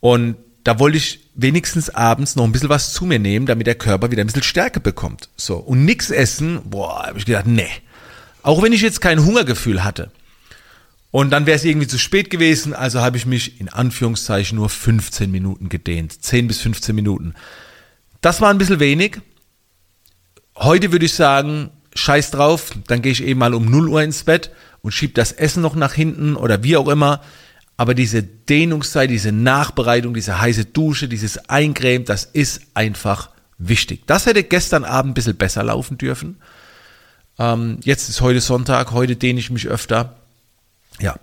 Und 0.00 0.36
da 0.64 0.78
wollte 0.78 0.96
ich 0.96 1.20
wenigstens 1.34 1.90
abends 1.90 2.36
noch 2.36 2.44
ein 2.44 2.52
bisschen 2.52 2.68
was 2.70 2.92
zu 2.94 3.04
mir 3.04 3.18
nehmen, 3.18 3.44
damit 3.44 3.66
der 3.66 3.74
Körper 3.74 4.10
wieder 4.10 4.24
ein 4.24 4.26
bisschen 4.26 4.42
Stärke 4.42 4.80
bekommt. 4.80 5.28
So. 5.36 5.56
Und 5.56 5.84
nichts 5.84 6.10
essen, 6.10 6.60
boah, 6.64 7.06
habe 7.06 7.18
ich 7.18 7.26
gedacht, 7.26 7.46
nee. 7.46 7.68
Auch 8.42 8.62
wenn 8.62 8.72
ich 8.72 8.80
jetzt 8.80 9.02
kein 9.02 9.24
Hungergefühl 9.24 9.84
hatte. 9.84 10.10
Und 11.10 11.30
dann 11.30 11.46
wäre 11.46 11.56
es 11.56 11.64
irgendwie 11.64 11.88
zu 11.88 11.98
spät 11.98 12.30
gewesen, 12.30 12.72
also 12.72 13.00
habe 13.00 13.16
ich 13.16 13.26
mich 13.26 13.60
in 13.60 13.68
Anführungszeichen 13.68 14.56
nur 14.56 14.68
15 14.68 15.30
Minuten 15.30 15.68
gedehnt. 15.68 16.22
10 16.22 16.46
bis 16.46 16.60
15 16.60 16.94
Minuten. 16.94 17.34
Das 18.20 18.40
war 18.40 18.50
ein 18.50 18.58
bisschen 18.58 18.80
wenig. 18.80 19.18
Heute 20.56 20.92
würde 20.92 21.06
ich 21.06 21.14
sagen, 21.14 21.70
scheiß 21.94 22.30
drauf, 22.30 22.72
dann 22.86 23.02
gehe 23.02 23.12
ich 23.12 23.24
eben 23.24 23.40
mal 23.40 23.54
um 23.54 23.64
0 23.64 23.88
Uhr 23.88 24.02
ins 24.02 24.24
Bett 24.24 24.50
und 24.82 24.92
schieb 24.92 25.14
das 25.14 25.32
Essen 25.32 25.62
noch 25.62 25.74
nach 25.74 25.94
hinten 25.94 26.36
oder 26.36 26.62
wie 26.62 26.76
auch 26.76 26.88
immer. 26.88 27.22
Aber 27.76 27.94
diese 27.94 28.22
Dehnungszeit, 28.22 29.10
diese 29.10 29.32
Nachbereitung, 29.32 30.14
diese 30.14 30.40
heiße 30.40 30.66
Dusche, 30.66 31.08
dieses 31.08 31.48
Eincremen, 31.48 32.04
das 32.04 32.24
ist 32.24 32.60
einfach 32.74 33.30
wichtig. 33.58 34.02
Das 34.06 34.26
hätte 34.26 34.44
gestern 34.44 34.84
Abend 34.84 35.12
ein 35.12 35.14
bisschen 35.14 35.36
besser 35.36 35.64
laufen 35.64 35.98
dürfen. 35.98 36.36
Ähm, 37.38 37.78
jetzt 37.82 38.08
ist 38.08 38.20
heute 38.20 38.40
Sonntag, 38.40 38.92
heute 38.92 39.16
dehne 39.16 39.40
ich 39.40 39.50
mich 39.50 39.66
öfter. 39.66 40.19
Ja. 41.00 41.16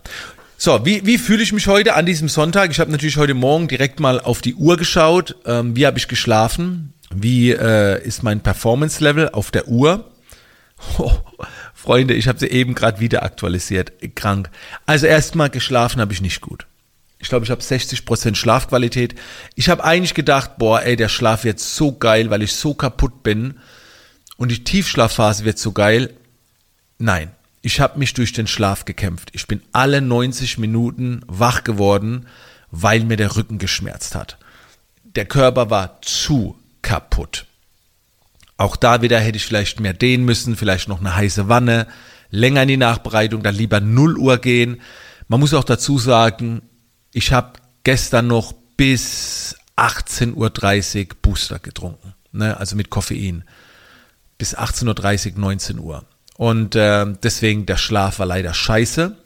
So, 0.60 0.86
wie, 0.86 1.06
wie 1.06 1.20
fühle 1.20 1.44
ich 1.44 1.54
mich 1.54 1.68
heute 1.68 1.94
an 1.94 2.08
diesem 2.08 2.30
Sonntag? 2.30 2.72
Ich 2.72 2.80
habe 2.80 2.92
natürlich 2.92 3.18
heute 3.18 3.36
Morgen 3.36 3.68
direkt 3.68 4.00
mal 4.00 4.20
auf 4.20 4.42
die 4.42 4.56
Uhr 4.56 4.76
geschaut. 4.76 5.36
Ähm, 5.46 5.76
wie 5.76 5.86
habe 5.86 6.00
ich 6.00 6.08
geschlafen? 6.08 6.94
Wie 7.14 7.52
äh, 7.52 8.04
ist 8.04 8.24
mein 8.24 8.42
Performance-Level 8.42 9.30
auf 9.30 9.52
der 9.52 9.68
Uhr? 9.68 10.12
Oh, 11.00 11.12
Freunde, 11.74 12.14
ich 12.14 12.28
habe 12.28 12.38
sie 12.38 12.48
eben 12.48 12.76
gerade 12.76 13.00
wieder 13.00 13.24
aktualisiert. 13.24 13.94
Krank. 14.14 14.52
Also 14.86 15.08
erstmal 15.08 15.50
geschlafen 15.50 16.00
habe 16.00 16.14
ich 16.14 16.22
nicht 16.22 16.40
gut. 16.40 16.68
Ich 17.18 17.30
glaube, 17.30 17.46
ich 17.46 17.50
habe 17.50 17.62
60% 17.62 18.36
Schlafqualität. 18.36 19.16
Ich 19.56 19.70
habe 19.70 19.84
eigentlich 19.84 20.14
gedacht, 20.14 20.58
boah, 20.60 20.84
ey, 20.84 20.96
der 20.96 21.10
Schlaf 21.10 21.46
wird 21.46 21.60
so 21.60 21.94
geil, 21.94 22.30
weil 22.30 22.44
ich 22.44 22.54
so 22.54 22.76
kaputt 22.76 23.24
bin. 23.24 23.56
Und 24.38 24.50
die 24.50 24.64
Tiefschlafphase 24.64 25.46
wird 25.46 25.58
so 25.58 25.72
geil. 25.72 26.14
Nein, 27.00 27.32
ich 27.62 27.80
habe 27.80 28.00
mich 28.00 28.14
durch 28.14 28.34
den 28.34 28.48
Schlaf 28.48 28.86
gekämpft. 28.86 29.30
Ich 29.34 29.48
bin 29.48 29.62
alle 29.72 30.02
90 30.02 30.58
Minuten 30.58 31.22
wach 31.28 31.64
geworden, 31.64 32.28
weil 32.72 33.04
mir 33.04 33.18
der 33.18 33.36
Rücken 33.36 33.58
geschmerzt 33.58 34.16
hat. 34.16 34.38
Der 35.04 35.26
Körper 35.26 35.70
war 35.70 36.02
zu 36.02 36.58
kaputt. 36.82 37.46
Auch 38.58 38.76
da 38.76 39.02
wieder 39.02 39.20
hätte 39.20 39.38
ich 39.38 39.46
vielleicht 39.46 39.80
mehr 39.80 39.94
dehnen 39.94 40.26
müssen, 40.26 40.56
vielleicht 40.56 40.88
noch 40.88 41.00
eine 41.00 41.16
heiße 41.16 41.48
Wanne, 41.48 41.88
länger 42.30 42.64
in 42.64 42.68
die 42.68 42.78
Nachbereitung, 42.78 43.44
dann 43.44 43.56
lieber 43.56 43.80
0 43.80 44.18
Uhr 44.18 44.38
gehen. 44.38 44.82
Man 45.28 45.40
muss 45.40 45.54
auch 45.54 45.64
dazu 45.64 46.00
sagen, 46.00 46.62
ich 47.14 47.32
habe 47.32 47.54
gestern 47.84 48.28
noch 48.28 48.54
bis 48.76 49.56
18.30 49.76 50.34
Uhr 50.34 51.16
Booster 51.22 51.60
getrunken, 51.60 52.14
ne? 52.32 52.58
also 52.58 52.76
mit 52.76 52.90
Koffein. 52.90 53.44
Bis 54.38 54.56
18.30 54.58 55.34
Uhr, 55.34 55.40
19 55.40 55.80
Uhr. 55.80 56.06
Und 56.38 56.76
äh, 56.76 57.06
deswegen, 57.24 57.66
der 57.66 57.78
Schlaf 57.78 58.20
war 58.20 58.26
leider 58.28 58.54
scheiße. 58.54 59.18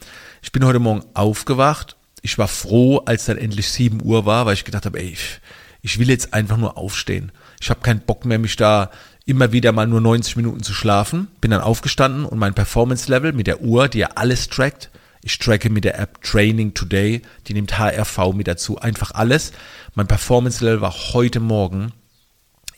Ich 0.41 0.51
bin 0.51 0.65
heute 0.65 0.79
Morgen 0.79 1.03
aufgewacht. 1.13 1.97
Ich 2.21 2.37
war 2.37 2.47
froh, 2.47 2.99
als 3.05 3.25
dann 3.25 3.37
endlich 3.37 3.69
7 3.69 4.01
Uhr 4.03 4.25
war, 4.25 4.45
weil 4.45 4.53
ich 4.53 4.65
gedacht 4.65 4.85
habe, 4.85 4.99
ey, 4.99 5.09
ich, 5.09 5.41
ich 5.81 5.99
will 5.99 6.09
jetzt 6.09 6.33
einfach 6.33 6.57
nur 6.57 6.77
aufstehen. 6.77 7.31
Ich 7.59 7.69
habe 7.69 7.81
keinen 7.81 7.99
Bock 7.99 8.25
mehr, 8.25 8.39
mich 8.39 8.55
da 8.55 8.91
immer 9.25 9.51
wieder 9.51 9.71
mal 9.71 9.87
nur 9.87 10.01
90 10.01 10.37
Minuten 10.37 10.63
zu 10.63 10.73
schlafen. 10.73 11.27
Bin 11.41 11.51
dann 11.51 11.61
aufgestanden 11.61 12.25
und 12.25 12.39
mein 12.39 12.53
Performance-Level 12.53 13.33
mit 13.33 13.47
der 13.47 13.61
Uhr, 13.61 13.87
die 13.87 13.99
ja 13.99 14.11
alles 14.15 14.47
trackt, 14.47 14.89
ich 15.23 15.37
tracke 15.37 15.69
mit 15.69 15.83
der 15.83 15.99
App 15.99 16.21
Training 16.23 16.73
Today, 16.73 17.21
die 17.47 17.53
nimmt 17.53 17.77
HRV 17.77 18.33
mit 18.33 18.47
dazu, 18.47 18.79
einfach 18.79 19.11
alles. 19.11 19.51
Mein 19.93 20.07
Performance-Level 20.07 20.81
war 20.81 20.95
heute 21.13 21.39
Morgen 21.39 21.93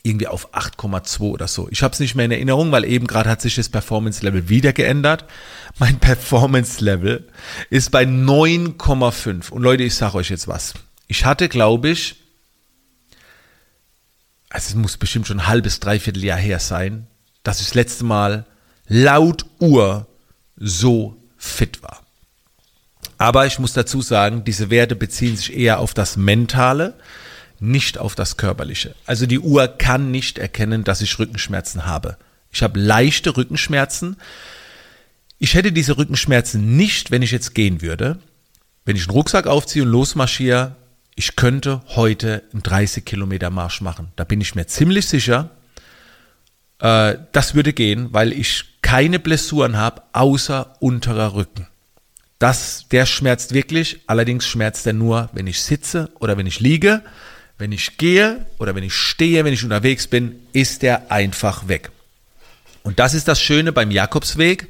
irgendwie 0.04 0.28
auf 0.28 0.54
8,2 0.54 1.20
oder 1.22 1.48
so. 1.48 1.66
Ich 1.70 1.82
habe 1.82 1.94
es 1.94 1.98
nicht 1.98 2.14
mehr 2.14 2.26
in 2.26 2.30
Erinnerung, 2.30 2.70
weil 2.70 2.84
eben 2.84 3.06
gerade 3.06 3.30
hat 3.30 3.40
sich 3.40 3.56
das 3.56 3.70
Performance-Level 3.70 4.50
wieder 4.50 4.74
geändert. 4.74 5.24
Mein 5.78 5.98
Performance-Level 5.98 7.26
ist 7.70 7.90
bei 7.90 8.04
9,5. 8.04 9.50
Und 9.50 9.62
Leute, 9.62 9.82
ich 9.82 9.94
sage 9.94 10.16
euch 10.16 10.28
jetzt 10.28 10.46
was. 10.46 10.74
Ich 11.08 11.24
hatte, 11.24 11.48
glaube 11.48 11.88
ich, 11.88 12.16
also 14.50 14.68
es 14.68 14.74
muss 14.74 14.98
bestimmt 14.98 15.26
schon 15.26 15.40
ein 15.40 15.46
halbes, 15.46 15.80
dreiviertel 15.80 16.22
Jahr 16.22 16.38
her 16.38 16.60
sein, 16.60 17.06
dass 17.42 17.60
ich 17.60 17.66
das 17.68 17.74
letzte 17.74 18.04
Mal 18.04 18.44
laut 18.86 19.46
Uhr 19.58 20.06
so 20.56 21.16
fit 21.38 21.82
war. 21.82 22.02
Aber 23.16 23.46
ich 23.46 23.58
muss 23.58 23.72
dazu 23.72 24.02
sagen, 24.02 24.44
diese 24.44 24.68
Werte 24.68 24.96
beziehen 24.96 25.36
sich 25.36 25.56
eher 25.56 25.78
auf 25.78 25.94
das 25.94 26.18
Mentale, 26.18 26.94
nicht 27.70 27.98
auf 27.98 28.14
das 28.14 28.36
Körperliche. 28.36 28.94
Also 29.06 29.26
die 29.26 29.40
Uhr 29.40 29.68
kann 29.68 30.10
nicht 30.10 30.38
erkennen, 30.38 30.84
dass 30.84 31.00
ich 31.00 31.18
Rückenschmerzen 31.18 31.86
habe. 31.86 32.16
Ich 32.50 32.62
habe 32.62 32.78
leichte 32.78 33.36
Rückenschmerzen. 33.36 34.16
Ich 35.38 35.54
hätte 35.54 35.72
diese 35.72 35.96
Rückenschmerzen 35.98 36.76
nicht, 36.76 37.10
wenn 37.10 37.22
ich 37.22 37.32
jetzt 37.32 37.54
gehen 37.54 37.82
würde. 37.82 38.18
Wenn 38.84 38.96
ich 38.96 39.02
einen 39.02 39.16
Rucksack 39.16 39.46
aufziehe 39.46 39.84
und 39.84 39.90
losmarschiere, 39.90 40.76
ich 41.16 41.36
könnte 41.36 41.82
heute 41.88 42.42
einen 42.52 42.62
30 42.62 43.04
Kilometer 43.04 43.50
Marsch 43.50 43.80
machen. 43.80 44.08
Da 44.16 44.24
bin 44.24 44.40
ich 44.40 44.54
mir 44.54 44.66
ziemlich 44.66 45.08
sicher. 45.08 45.50
Äh, 46.78 47.16
das 47.32 47.54
würde 47.54 47.72
gehen, 47.72 48.08
weil 48.12 48.32
ich 48.32 48.64
keine 48.82 49.18
Blessuren 49.18 49.76
habe, 49.76 50.02
außer 50.12 50.76
unterer 50.80 51.34
Rücken. 51.34 51.66
Das, 52.38 52.86
der 52.90 53.06
schmerzt 53.06 53.54
wirklich. 53.54 54.00
Allerdings 54.06 54.46
schmerzt 54.46 54.86
er 54.86 54.92
nur, 54.92 55.30
wenn 55.32 55.46
ich 55.46 55.62
sitze 55.62 56.10
oder 56.18 56.36
wenn 56.36 56.46
ich 56.46 56.60
liege. 56.60 57.02
Wenn 57.58 57.72
ich 57.72 57.96
gehe 57.96 58.46
oder 58.58 58.74
wenn 58.74 58.84
ich 58.84 58.94
stehe, 58.94 59.44
wenn 59.44 59.52
ich 59.52 59.64
unterwegs 59.64 60.06
bin, 60.06 60.40
ist 60.52 60.82
er 60.82 61.10
einfach 61.10 61.68
weg. 61.68 61.90
Und 62.82 62.98
das 62.98 63.14
ist 63.14 63.28
das 63.28 63.40
Schöne 63.40 63.72
beim 63.72 63.90
Jakobsweg. 63.90 64.68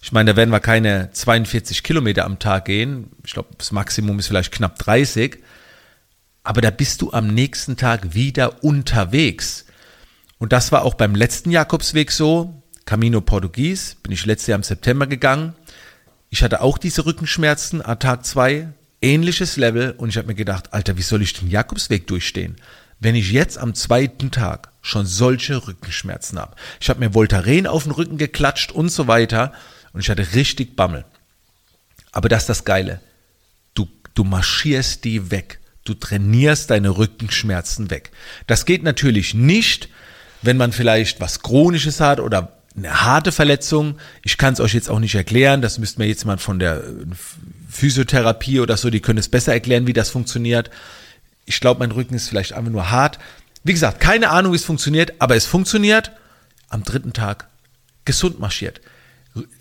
Ich 0.00 0.12
meine, 0.12 0.32
da 0.32 0.36
werden 0.36 0.50
wir 0.50 0.60
keine 0.60 1.10
42 1.12 1.82
Kilometer 1.82 2.24
am 2.24 2.38
Tag 2.38 2.64
gehen. 2.64 3.10
Ich 3.24 3.34
glaube, 3.34 3.50
das 3.56 3.70
Maximum 3.70 4.18
ist 4.18 4.26
vielleicht 4.28 4.52
knapp 4.52 4.78
30 4.78 5.38
aber 6.44 6.60
da 6.60 6.70
bist 6.70 7.02
du 7.02 7.12
am 7.12 7.28
nächsten 7.28 7.76
Tag 7.76 8.14
wieder 8.14 8.64
unterwegs. 8.64 9.64
Und 10.38 10.52
das 10.52 10.72
war 10.72 10.82
auch 10.82 10.94
beim 10.94 11.14
letzten 11.14 11.50
Jakobsweg 11.50 12.10
so. 12.10 12.62
Camino 12.84 13.20
Portugues, 13.20 13.96
bin 14.02 14.12
ich 14.12 14.26
letztes 14.26 14.48
Jahr 14.48 14.56
im 14.56 14.64
September 14.64 15.06
gegangen. 15.06 15.54
Ich 16.30 16.42
hatte 16.42 16.60
auch 16.60 16.78
diese 16.78 17.06
Rückenschmerzen 17.06 17.80
an 17.80 18.00
Tag 18.00 18.26
zwei, 18.26 18.72
ähnliches 19.02 19.56
Level 19.56 19.92
und 19.92 20.08
ich 20.08 20.16
habe 20.16 20.28
mir 20.28 20.34
gedacht, 20.34 20.72
Alter, 20.72 20.96
wie 20.96 21.02
soll 21.02 21.22
ich 21.22 21.34
den 21.34 21.50
Jakobsweg 21.50 22.06
durchstehen, 22.06 22.56
wenn 23.00 23.14
ich 23.14 23.32
jetzt 23.32 23.58
am 23.58 23.74
zweiten 23.74 24.30
Tag 24.30 24.70
schon 24.80 25.06
solche 25.06 25.66
Rückenschmerzen 25.66 26.38
habe. 26.38 26.56
Ich 26.80 26.88
habe 26.88 27.00
mir 27.00 27.14
Voltaren 27.14 27.66
auf 27.66 27.84
den 27.84 27.92
Rücken 27.92 28.18
geklatscht 28.18 28.72
und 28.72 28.90
so 28.90 29.06
weiter 29.06 29.52
und 29.92 30.00
ich 30.00 30.10
hatte 30.10 30.34
richtig 30.34 30.76
Bammel. 30.76 31.04
Aber 32.12 32.28
das 32.28 32.44
ist 32.44 32.48
das 32.48 32.64
Geile. 32.64 33.00
Du, 33.74 33.88
du 34.14 34.24
marschierst 34.24 35.04
die 35.04 35.30
weg. 35.30 35.60
Du 35.84 35.94
trainierst 35.94 36.70
deine 36.70 36.96
Rückenschmerzen 36.96 37.90
weg. 37.90 38.12
Das 38.46 38.66
geht 38.66 38.82
natürlich 38.84 39.34
nicht, 39.34 39.88
wenn 40.42 40.56
man 40.56 40.72
vielleicht 40.72 41.20
was 41.20 41.42
Chronisches 41.42 42.00
hat 42.00 42.20
oder 42.20 42.61
eine 42.76 43.02
harte 43.02 43.32
Verletzung. 43.32 43.98
Ich 44.22 44.38
kann 44.38 44.54
es 44.54 44.60
euch 44.60 44.74
jetzt 44.74 44.90
auch 44.90 44.98
nicht 44.98 45.14
erklären. 45.14 45.62
Das 45.62 45.78
müsste 45.78 46.00
mir 46.00 46.06
jetzt 46.06 46.24
mal 46.24 46.38
von 46.38 46.58
der 46.58 46.82
Physiotherapie 47.68 48.60
oder 48.60 48.76
so, 48.76 48.90
die 48.90 49.00
können 49.00 49.18
es 49.18 49.28
besser 49.28 49.52
erklären, 49.52 49.86
wie 49.86 49.92
das 49.92 50.10
funktioniert. 50.10 50.70
Ich 51.46 51.60
glaube, 51.60 51.80
mein 51.80 51.90
Rücken 51.90 52.14
ist 52.14 52.28
vielleicht 52.28 52.52
einfach 52.52 52.70
nur 52.70 52.90
hart. 52.90 53.18
Wie 53.64 53.72
gesagt, 53.72 54.00
keine 54.00 54.30
Ahnung, 54.30 54.52
wie 54.52 54.56
es 54.56 54.64
funktioniert, 54.64 55.14
aber 55.20 55.36
es 55.36 55.46
funktioniert. 55.46 56.12
Am 56.68 56.84
dritten 56.84 57.12
Tag 57.12 57.48
gesund 58.04 58.38
marschiert. 58.40 58.80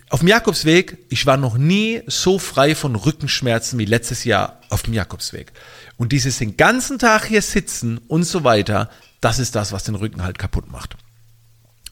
Auf 0.10 0.20
dem 0.20 0.28
Jakobsweg, 0.28 0.98
ich 1.10 1.26
war 1.26 1.38
noch 1.38 1.58
nie 1.58 2.02
so 2.08 2.38
frei 2.38 2.76
von 2.76 2.96
Rückenschmerzen 2.96 3.80
wie 3.80 3.86
letztes 3.86 4.26
Jahr 4.26 4.60
auf 4.70 4.84
dem 4.84 4.94
Jakobsweg. 4.94 5.54
Und 5.98 6.12
dieses 6.12 6.38
den 6.38 6.58
ganzen 6.58 7.00
Tag 7.00 7.26
hier 7.26 7.42
sitzen 7.42 7.98
und 8.08 8.24
so 8.24 8.44
weiter, 8.44 8.90
das 9.22 9.40
ist 9.40 9.56
das, 9.56 9.72
was 9.72 9.84
den 9.84 9.96
Rücken 9.96 10.24
halt 10.24 10.38
kaputt 10.38 10.70
macht. 10.70 10.98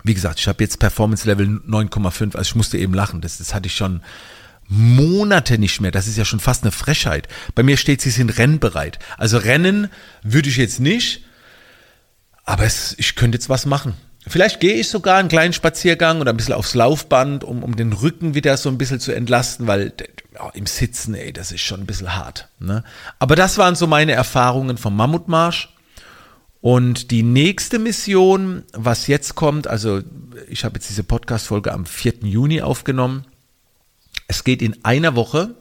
Wie 0.04 0.14
gesagt, 0.14 0.40
ich 0.40 0.48
habe 0.48 0.64
jetzt 0.64 0.80
Performance 0.80 1.28
Level 1.28 1.48
9,5, 1.48 2.36
also 2.36 2.42
ich 2.42 2.56
musste 2.56 2.78
eben 2.78 2.94
lachen, 2.94 3.22
das, 3.22 3.38
das 3.38 3.54
hatte 3.54 3.68
ich 3.68 3.76
schon 3.76 4.02
Monate 4.70 5.58
nicht 5.58 5.82
mehr. 5.82 5.92
Das 5.92 6.08
ist 6.08 6.18
ja 6.18 6.26
schon 6.26 6.40
fast 6.40 6.64
eine 6.64 6.72
Frechheit. 6.72 7.28
Bei 7.56 7.64
mir 7.64 7.76
steht, 7.76 8.02
sie 8.02 8.12
sind 8.12 8.38
rennbereit. 8.38 9.00
Also 9.18 9.38
rennen 9.38 9.90
würde 10.22 10.48
ich 10.48 10.58
jetzt 10.58 10.80
nicht, 10.80 11.26
aber 12.46 12.64
es, 12.64 12.96
ich 12.98 13.16
könnte 13.16 13.36
jetzt 13.36 13.50
was 13.50 13.66
machen. 13.66 13.96
Vielleicht 14.28 14.60
gehe 14.60 14.76
ich 14.76 14.90
sogar 14.90 15.18
einen 15.18 15.30
kleinen 15.30 15.54
Spaziergang 15.54 16.22
oder 16.22 16.32
ein 16.32 16.38
bisschen 16.38 16.54
aufs 16.54 16.76
Laufband, 16.76 17.44
um, 17.44 17.64
um 17.64 17.76
den 17.76 17.94
Rücken 17.94 18.36
wieder 18.36 18.58
so 18.58 18.70
ein 18.70 18.78
bisschen 18.78 19.00
zu 19.00 19.12
entlasten, 19.12 19.66
weil 19.66 19.94
ja, 20.34 20.50
im 20.54 20.68
Sitzen, 20.68 21.16
ey, 21.16 21.34
das 21.34 21.52
ist 21.52 21.62
schon 21.62 21.80
ein 21.80 21.86
bisschen 21.88 22.16
hart. 22.16 22.48
Ne? 22.60 22.84
Aber 23.18 23.36
das 23.36 23.58
waren 23.58 23.76
so 23.76 23.88
meine 23.88 24.12
Erfahrungen 24.12 24.78
vom 24.78 24.96
Mammutmarsch. 24.96 25.70
Und 26.62 27.12
die 27.12 27.24
nächste 27.24 27.80
Mission, 27.80 28.64
was 28.74 29.08
jetzt 29.08 29.36
kommt, 29.36 29.68
also 29.68 30.02
ich 30.50 30.66
habe 30.66 30.76
jetzt 30.76 30.90
diese 30.90 31.04
Podcast-Folge 31.04 31.72
am 31.72 31.86
4. 31.86 32.16
Juni 32.24 32.62
aufgenommen. 32.62 33.26
Es 34.28 34.44
geht 34.44 34.62
in 34.62 34.84
einer 34.84 35.16
Woche, 35.16 35.56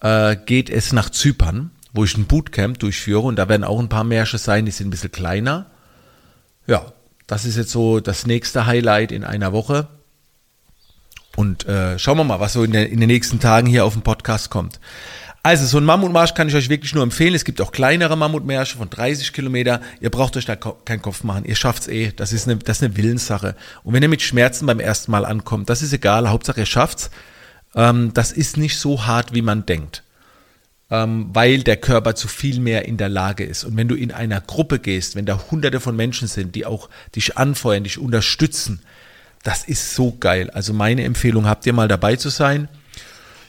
äh, 0.00 0.36
geht 0.36 0.70
es 0.70 0.92
nach 0.92 1.10
Zypern, 1.10 1.72
wo 1.92 2.04
ich 2.04 2.16
ein 2.16 2.26
Bootcamp 2.26 2.78
durchführe 2.78 3.22
und 3.22 3.36
da 3.36 3.48
werden 3.48 3.64
auch 3.64 3.80
ein 3.80 3.88
paar 3.88 4.04
Märsche 4.04 4.38
sein, 4.38 4.66
die 4.66 4.70
sind 4.70 4.88
ein 4.88 4.90
bisschen 4.90 5.10
kleiner. 5.10 5.66
Ja, 6.66 6.92
das 7.26 7.44
ist 7.44 7.56
jetzt 7.56 7.72
so 7.72 7.98
das 7.98 8.24
nächste 8.24 8.66
Highlight 8.66 9.10
in 9.10 9.24
einer 9.24 9.52
Woche. 9.52 9.88
Und 11.34 11.66
äh, 11.66 11.98
schauen 11.98 12.18
wir 12.18 12.24
mal, 12.24 12.40
was 12.40 12.52
so 12.52 12.62
in, 12.62 12.72
der, 12.72 12.88
in 12.88 13.00
den 13.00 13.08
nächsten 13.08 13.38
Tagen 13.40 13.66
hier 13.66 13.84
auf 13.84 13.92
dem 13.92 14.02
Podcast 14.02 14.50
kommt. 14.50 14.80
Also, 15.42 15.66
so 15.66 15.78
ein 15.78 15.84
Mammutmarsch 15.84 16.34
kann 16.34 16.48
ich 16.48 16.54
euch 16.54 16.68
wirklich 16.68 16.94
nur 16.94 17.02
empfehlen. 17.02 17.34
Es 17.34 17.44
gibt 17.44 17.60
auch 17.60 17.72
kleinere 17.72 18.16
Mammutmärsche 18.16 18.76
von 18.76 18.90
30 18.90 19.32
Kilometer. 19.32 19.80
Ihr 20.00 20.10
braucht 20.10 20.36
euch 20.36 20.44
da 20.44 20.56
keinen 20.56 21.02
Kopf 21.02 21.24
machen. 21.24 21.44
Ihr 21.44 21.56
schafft's 21.56 21.88
eh. 21.88 22.12
Das 22.14 22.32
ist, 22.32 22.48
eine, 22.48 22.56
das 22.56 22.78
ist 22.78 22.84
eine 22.84 22.96
Willenssache. 22.96 23.54
Und 23.84 23.94
wenn 23.94 24.02
ihr 24.02 24.08
mit 24.08 24.22
Schmerzen 24.22 24.66
beim 24.66 24.80
ersten 24.80 25.10
Mal 25.10 25.24
ankommt, 25.24 25.70
das 25.70 25.82
ist 25.82 25.92
egal. 25.92 26.28
Hauptsache 26.28 26.60
ihr 26.60 26.66
schafft's. 26.66 27.10
Ähm, 27.74 28.12
das 28.14 28.32
ist 28.32 28.56
nicht 28.56 28.78
so 28.78 29.06
hart, 29.06 29.34
wie 29.34 29.42
man 29.42 29.64
denkt 29.64 30.02
ähm, 30.90 31.30
weil 31.32 31.62
der 31.62 31.76
Körper 31.76 32.14
zu 32.14 32.28
viel 32.28 32.60
mehr 32.60 32.86
in 32.86 32.96
der 32.96 33.08
Lage 33.08 33.44
ist. 33.44 33.64
Und 33.64 33.76
wenn 33.76 33.88
du 33.88 33.94
in 33.94 34.12
einer 34.12 34.40
Gruppe 34.40 34.78
gehst, 34.78 35.16
wenn 35.16 35.26
da 35.26 35.40
hunderte 35.50 35.80
von 35.80 35.96
Menschen 35.96 36.28
sind, 36.28 36.54
die 36.54 36.64
auch 36.66 36.88
dich 37.14 37.36
anfeuern, 37.36 37.84
dich 37.84 37.98
unterstützen, 37.98 38.80
das 39.42 39.64
ist 39.64 39.94
so 39.94 40.16
geil. 40.18 40.50
Also 40.50 40.72
meine 40.72 41.04
Empfehlung, 41.04 41.46
habt 41.46 41.66
ihr 41.66 41.72
mal 41.72 41.88
dabei 41.88 42.16
zu 42.16 42.28
sein. 42.28 42.68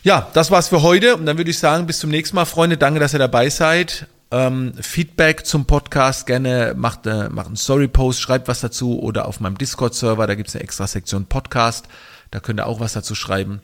Ja, 0.04 0.30
das 0.34 0.50
war's 0.52 0.70
für 0.70 0.82
heute. 0.82 1.16
Und 1.16 1.26
dann 1.26 1.38
würde 1.38 1.52
ich 1.52 1.60
sagen, 1.60 1.86
bis 1.86 2.00
zum 2.00 2.10
nächsten 2.10 2.36
Mal, 2.36 2.46
Freunde. 2.46 2.78
Danke, 2.78 3.00
dass 3.00 3.14
ihr 3.14 3.20
dabei 3.20 3.50
seid. 3.50 4.08
Ähm, 4.32 4.74
Feedback 4.80 5.46
zum 5.46 5.66
Podcast 5.66 6.28
gerne 6.28 6.74
macht, 6.78 7.08
äh, 7.08 7.30
macht 7.30 7.48
einen 7.48 7.58
Story-Post, 7.58 8.22
schreibt 8.22 8.48
was 8.48 8.62
dazu 8.62 9.00
oder 9.00 9.28
auf 9.28 9.40
meinem 9.40 9.58
Discord-Server, 9.58 10.28
da 10.28 10.36
gibt's 10.36 10.56
eine 10.56 10.64
extra 10.64 10.86
Sektion 10.86 11.26
Podcast. 11.26 11.88
Da 12.30 12.40
könnt 12.40 12.60
ihr 12.60 12.68
auch 12.68 12.80
was 12.80 12.94
dazu 12.94 13.16
schreiben. 13.16 13.62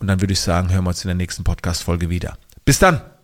Und 0.00 0.08
dann 0.08 0.20
würde 0.20 0.32
ich 0.32 0.40
sagen, 0.40 0.72
hören 0.72 0.84
wir 0.84 0.88
uns 0.88 1.04
in 1.04 1.08
der 1.08 1.14
nächsten 1.14 1.44
Podcast-Folge 1.44 2.10
wieder. 2.10 2.36
Bis 2.64 2.80
dann! 2.80 3.19